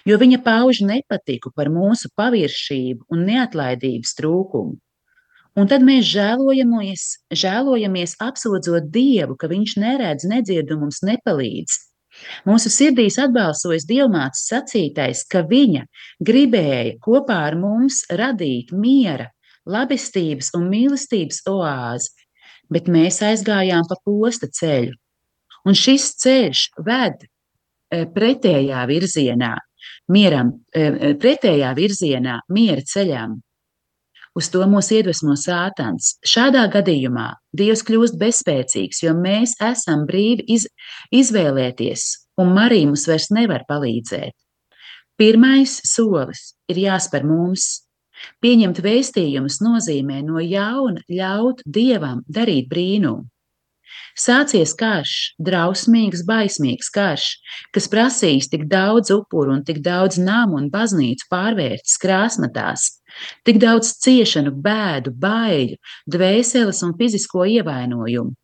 Jo 0.08 0.18
viņa 0.22 0.40
pauž 0.44 0.80
nepatiku 0.86 1.50
par 1.56 1.70
mūsu 1.74 2.10
paviršību 2.16 3.10
un 3.10 3.24
neatlaidības 3.28 4.14
trūkumu. 4.20 4.78
Un 5.54 5.68
tad 5.70 5.84
mēs 5.86 6.06
žēlojamies, 6.10 7.02
žēlojamies 7.30 8.16
apsūdzot 8.22 8.88
Dievu, 8.94 9.36
ka 9.38 9.50
Viņš 9.50 9.76
neredz, 9.78 10.26
nedzird 10.26 10.72
un 10.74 10.86
mums 10.86 10.98
nepalīdz. 11.06 11.76
Mūsu 12.46 12.70
sirdīs 12.70 13.18
atbalsojas 13.22 13.86
Dievmātes 13.86 14.44
sacītais, 14.50 15.22
ka 15.30 15.42
viņa 15.46 15.84
gribēja 16.22 16.96
kopā 17.02 17.38
ar 17.50 17.58
mums 17.58 18.02
radīt 18.10 18.70
miera, 18.74 19.30
labestības 19.68 20.52
un 20.56 20.68
mīlestības 20.72 21.42
oāzi, 21.50 22.10
bet 22.72 22.88
mēs 22.90 23.20
aizgājām 23.24 23.86
pa 23.88 23.98
posta 24.04 24.48
ceļu. 24.48 24.94
Un 25.64 25.76
šis 25.78 26.10
ceļš 26.20 26.66
ved 26.84 27.24
e, 27.24 28.04
pretējā 28.14 28.84
virzienā, 28.88 29.54
mieram, 30.12 30.52
e, 30.74 30.84
e, 30.84 31.12
pretējā 31.20 31.72
virzienā, 31.76 32.40
miera 32.52 32.84
ceļām. 32.84 33.38
Uz 34.34 34.48
to 34.50 34.64
mūs 34.66 34.90
iedvesmo 34.90 35.36
sātans. 35.38 36.16
Šādā 36.26 36.64
gadījumā 36.72 37.28
Dievs 37.54 37.84
kļūst 37.86 38.18
bezspēcīgs, 38.18 39.04
jo 39.04 39.12
mēs 39.14 39.54
esam 39.62 40.08
brīvi 40.08 40.42
iz, 40.56 40.66
izvēlēties, 41.14 42.08
un 42.42 42.50
Marija 42.56 42.90
mums 42.90 43.06
vairs 43.06 43.30
nevar 43.30 43.62
palīdzēt. 43.68 44.34
Pirmais 45.14 45.76
solis 45.86 46.56
ir 46.66 46.80
jāspēr 46.82 47.22
mums. 47.28 47.83
Pieņemt 48.44 48.80
vēstījumus 48.84 49.60
nozīmē 49.64 50.22
no 50.26 50.42
jauna 50.42 51.02
ļaut 51.10 51.62
Dievam 51.66 52.22
darīt 52.28 52.68
brīnumu. 52.70 53.28
Sācies 54.14 54.72
karš, 54.78 55.12
drausmīgs, 55.42 56.22
baismīgs 56.26 56.90
karš, 56.94 57.24
kas 57.74 57.88
prasīs 57.90 58.46
tik 58.50 58.68
daudz 58.70 59.10
upuru 59.10 59.56
un 59.56 59.64
tik 59.66 59.80
daudz 59.82 60.20
namu 60.22 60.60
un 60.60 60.68
baznīcu 60.70 61.26
pārvērtis 61.30 61.98
krāsmatās, 62.02 62.86
tik 63.46 63.58
daudz 63.62 63.90
ciešanu, 64.04 64.54
bēdu, 64.62 65.14
baiļu, 65.18 65.80
dvēseles 66.14 66.82
un 66.86 66.94
fizisko 67.00 67.46
ievainojumu. 67.56 68.34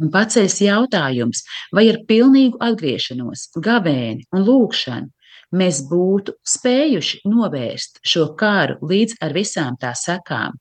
Un 0.00 0.12
paceļas 0.12 0.60
jautājums, 0.64 1.42
vai 1.76 1.88
ar 1.90 1.98
pilnīgu 2.08 2.60
atgriešanos, 2.64 3.50
gavēni 3.60 4.28
un 4.32 4.46
lūkšanu 4.46 5.12
mēs 5.56 5.82
būtu 5.90 6.36
spējuši 6.46 7.22
novērst 7.28 8.00
šo 8.06 8.30
kāru 8.38 8.78
līdz 8.86 9.18
ar 9.24 9.34
visām 9.36 9.78
tā 9.80 9.92
sekām. 9.98 10.56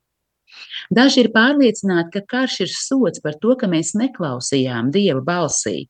Daži 0.94 1.24
ir 1.24 1.32
pārliecināti, 1.34 2.12
ka 2.18 2.26
karš 2.34 2.60
ir 2.66 2.74
sots 2.74 3.22
par 3.24 3.38
to, 3.42 3.56
ka 3.60 3.70
mēs 3.70 3.94
neklausījām 4.00 4.90
Dieva 4.94 5.22
balsī. 5.26 5.86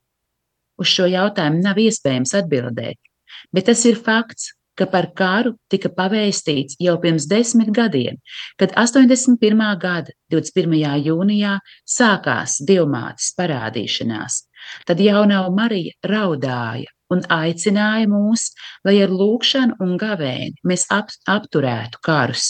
Uz 0.80 0.88
šo 0.92 1.08
jautājumu 1.10 1.62
nav 1.64 1.80
iespējams 1.80 2.34
atbildēt, 2.36 2.98
bet 3.52 3.68
tas 3.68 3.84
ir 3.88 3.98
fakts, 4.00 4.52
ka 4.80 4.86
par 4.88 5.10
karu 5.16 5.52
tika 5.72 5.90
pavēstīts 5.92 6.78
jau 6.80 6.96
pirms 7.02 7.26
desmit 7.30 7.68
gadiem, 7.76 8.16
kad 8.60 8.72
81. 8.80 9.66
gada 9.82 10.14
21. 10.32 10.78
jūnijā 11.04 11.58
sākās 11.84 12.56
Dievmātes 12.64 13.34
parādīšanās. 13.36 14.46
Tad 14.88 15.02
jaunā 15.04 15.42
Marija 15.52 15.96
raudāja 16.08 16.88
un 17.10 17.22
aicināja 17.34 18.08
mūs, 18.10 18.50
lai 18.86 19.00
ar 19.04 19.12
lūgšanu 19.12 19.80
un 19.84 19.96
gavēni 20.00 20.56
mēs 20.66 20.86
ap, 20.94 21.12
apturētu 21.28 22.00
karus. 22.06 22.48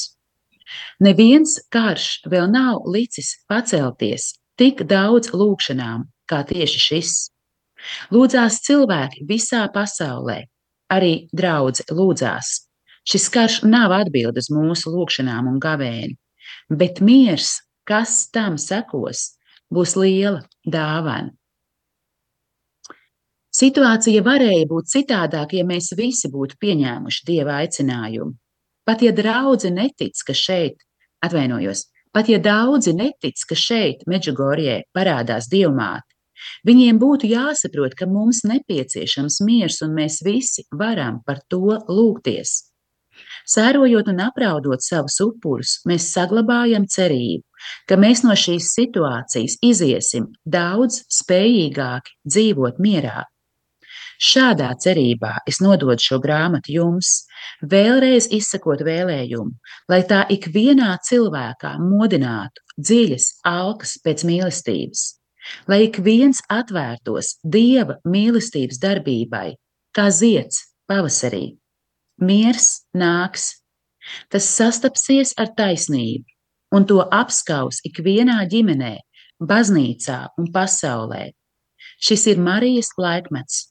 Neviens 1.02 1.56
karš 1.72 2.20
vēl 2.30 2.46
nav 2.52 2.86
licis 2.86 3.34
pacelties 3.50 4.34
tik 4.60 4.84
daudz 4.86 5.32
lūgšanām 5.34 6.06
kā 6.30 6.44
tieši 6.46 6.82
šis. 6.86 7.14
Lūdzās 8.12 8.60
cilvēki 8.66 9.24
visā 9.28 9.64
pasaulē, 9.72 10.44
arī 10.92 11.29
draugi 11.37 11.87
lūdzās. 11.90 12.53
Šis 13.09 13.29
karš 13.33 13.62
nav 13.64 13.94
atbildes 13.96 14.50
mūsu 14.53 14.92
lūgšanām 14.92 15.48
un 15.48 15.59
gavēni, 15.62 16.16
bet 16.68 17.00
miers, 17.00 17.59
kas 17.88 18.29
tam 18.35 18.59
sekos, 18.61 19.31
būs 19.72 19.96
liela 19.96 20.42
dāvana. 20.66 21.33
Situācija 23.50 24.22
varēja 24.22 24.66
būt 24.70 24.92
citādāka, 24.92 25.57
ja 25.59 25.66
mēs 25.66 25.90
visi 25.98 26.31
būtu 26.31 26.55
pieņēmuši 26.62 27.24
dieva 27.26 27.59
aicinājumu. 27.64 28.37
Pat 28.87 29.03
ja 29.03 29.11
draugi 29.14 29.72
netic, 29.74 30.22
ka 30.26 30.37
šeit, 30.37 30.79
atvainojos, 31.24 31.88
pat 32.14 32.31
ja 32.31 32.38
daudzi 32.42 32.94
netic, 32.96 33.42
ka 33.48 33.59
šeit, 33.59 34.07
Meģigorijā, 34.11 34.81
parādās 34.96 35.50
dievmāte, 35.50 36.07
Viņiem 36.68 36.98
būtu 37.00 37.31
jāsaprot, 37.31 37.94
ka 37.98 38.09
mums 38.11 38.42
nepieciešams 38.48 39.40
miers, 39.46 39.81
un 39.87 39.94
mēs 39.96 40.20
visi 40.26 40.66
varam 40.72 41.22
par 41.26 41.40
to 41.48 41.79
lūgties. 41.88 42.70
Sērojot 43.50 44.09
un 44.12 44.20
apraudot 44.24 44.85
savus 44.85 45.18
upurus, 45.24 45.79
mēs 45.88 46.09
saglabājam 46.14 46.87
cerību, 46.88 47.44
ka 47.88 47.98
mēs 48.00 48.22
no 48.24 48.37
šīs 48.37 48.70
situācijas 48.76 49.59
iziesim 49.66 50.31
daudz 50.46 51.03
spējīgāki 51.20 52.16
dzīvot 52.29 52.81
mierā. 52.81 53.26
Šādā 54.20 54.68
cerībā 54.85 55.33
es 55.48 55.62
nododu 55.64 56.05
šo 56.05 56.18
grāmatu 56.20 56.74
jums, 56.74 57.12
vēlreiz 57.64 58.29
izsakot 58.37 58.85
vēlējumu, 58.85 59.55
lai 59.88 60.03
tā 60.09 60.26
ikvienā 60.37 60.92
cilvēkā 61.09 61.79
modinātu 61.81 62.61
dziļas 62.76 63.31
alkas 63.48 63.96
pēc 64.05 64.26
mīlestības 64.29 65.07
lai 65.68 65.84
ik 65.88 66.00
viens 66.04 66.42
atvērtos 66.50 67.38
dieva 67.42 67.98
mīlestības 68.04 68.80
darbībai, 68.82 69.54
kā 69.96 70.08
zieds 70.14 70.62
pavasarī. 70.90 71.56
Miers 72.20 72.84
nāks, 72.96 73.62
tas 74.30 74.46
sastapsies 74.46 75.32
ar 75.40 75.52
taisnību, 75.56 76.26
un 76.74 76.86
to 76.86 77.00
apskaus 77.02 77.80
ikvienā 77.88 78.38
ģimenē, 78.50 78.96
baznīcā 79.40 80.20
un 80.38 80.50
pasaulē. 80.52 81.30
Šis 82.00 82.26
ir 82.32 82.40
Marijas 82.40 82.92
laikmets, 83.00 83.70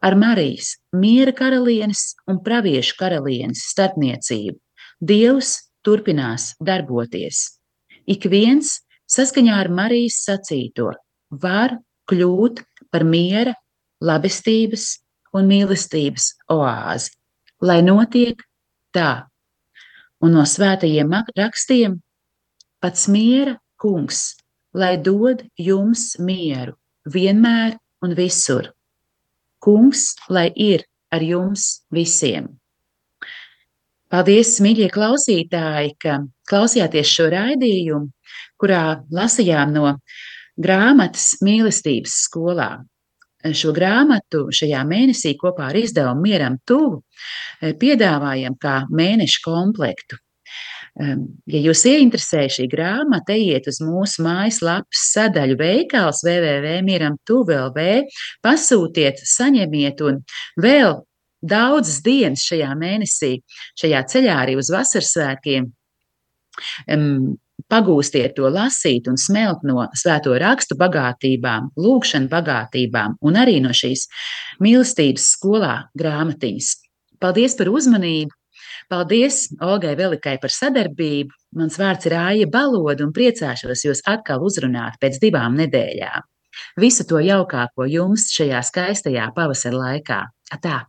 ar 0.00 0.16
Marijas 0.16 0.74
miera 0.96 1.32
karalienes 1.36 2.14
un 2.28 2.40
praviešu 2.44 2.96
karalienes 3.00 3.66
starpniecību. 3.72 4.56
Dievs 5.00 5.54
turpinās 5.84 6.54
darboties. 6.60 7.60
Ik 8.08 8.26
viens 8.32 8.80
saskaņā 9.08 9.60
ar 9.60 9.70
Marijas 9.72 10.20
sacīto 10.26 10.90
var 11.30 11.78
kļūt 12.10 12.62
par 12.90 13.04
miera, 13.06 13.54
labestības 14.00 14.98
un 15.36 15.46
mīlestības 15.50 16.32
oāzi, 16.50 17.12
lai 17.62 17.80
notiek 17.86 18.40
tā. 18.94 19.26
Un 20.20 20.34
no 20.36 20.44
svētajiem 20.44 21.12
rakstiem 21.36 22.00
pats 22.80 23.06
miera 23.08 23.56
kungs, 23.80 24.36
lai 24.74 24.96
dod 25.00 25.44
jums 25.56 26.16
mieru 26.18 26.76
vienmēr 27.08 27.78
un 28.04 28.14
visur. 28.16 28.72
Kungs, 29.60 30.14
lai 30.28 30.50
ir 30.56 30.86
ar 31.12 31.22
jums 31.24 31.82
visiem. 31.92 32.48
Paldies, 34.10 34.56
mīļie 34.58 34.88
klausītāji, 34.90 35.94
ka 36.02 36.16
klausījāties 36.50 37.12
šo 37.14 37.28
raidījumu, 37.30 38.08
kurā 38.58 39.04
lasījām 39.14 39.70
no 39.76 39.92
grāmatas 40.60 41.34
mīlestības 41.44 42.16
skolā. 42.26 42.70
Šo 43.56 43.72
grāmatu 43.72 44.50
šajā 44.52 44.82
mēnesī 44.84 45.32
kopā 45.40 45.70
ar 45.70 45.78
izdevumu 45.80 46.26
Mieram 46.26 46.58
Tuvu 46.68 46.98
eh, 47.00 47.72
piedāvājam 47.80 48.58
kā 48.60 48.82
mēneša 48.92 49.40
komplektu. 49.46 50.20
Ehm, 50.98 51.22
ja 51.48 51.60
jūs 51.62 51.84
ieinteresē 51.88 52.44
šī 52.52 52.66
grāmata, 52.72 53.32
ejiet 53.36 53.68
uz 53.70 53.78
mūsu 53.84 54.24
mājaslapas 54.26 55.04
sadaļu 55.14 55.56
veikals 55.60 56.24
www.miram.lv, 56.26 57.84
pasūtiet, 58.44 59.22
saņemiet 59.32 60.02
un 60.04 60.20
vēl 60.60 60.98
daudzas 61.40 62.02
dienas 62.04 62.44
šajā 62.44 62.72
mēnesī, 62.76 63.36
šajā 63.80 64.02
ceļā 64.12 64.40
arī 64.42 64.58
uz 64.60 64.72
vasarsvētkiem. 64.74 65.70
Um, 66.90 67.38
pagūstiet 67.70 68.34
to 68.36 68.50
lasīt 68.52 69.08
un 69.10 69.18
smelt 69.20 69.64
no 69.66 69.86
svēto 69.96 70.34
rakstu 70.40 70.76
bagātībām, 70.80 71.70
lūkšanu 71.80 72.30
bagātībām 72.32 73.16
un 73.22 73.38
arī 73.40 73.60
no 73.64 73.72
šīs 73.76 74.06
mīlestības 74.62 75.30
skolā 75.36 75.74
grāmatiņas. 75.98 76.74
Paldies 77.20 77.56
par 77.58 77.70
uzmanību! 77.72 78.34
Paldies 78.90 79.44
Olgai 79.62 79.94
Velikai 79.94 80.36
par 80.42 80.50
sadarbību. 80.50 81.30
Mans 81.58 81.78
vārds 81.78 82.08
ir 82.08 82.16
Aija 82.18 82.48
Baloda 82.50 83.04
un 83.06 83.14
priecāšos 83.14 83.84
jūs 83.86 84.02
atkal 84.10 84.42
uzrunāt 84.46 84.98
pēc 85.02 85.20
divām 85.22 85.54
nedēļām. 85.60 86.26
Visu 86.82 87.06
to 87.06 87.22
jaukāko 87.22 87.86
jums 87.86 88.28
šajā 88.34 88.62
skaistajā 88.66 89.30
pavasara 89.36 89.78
laikā. 89.84 90.20
Atā! 90.58 90.82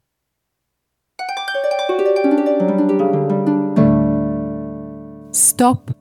Stop! 5.31 6.00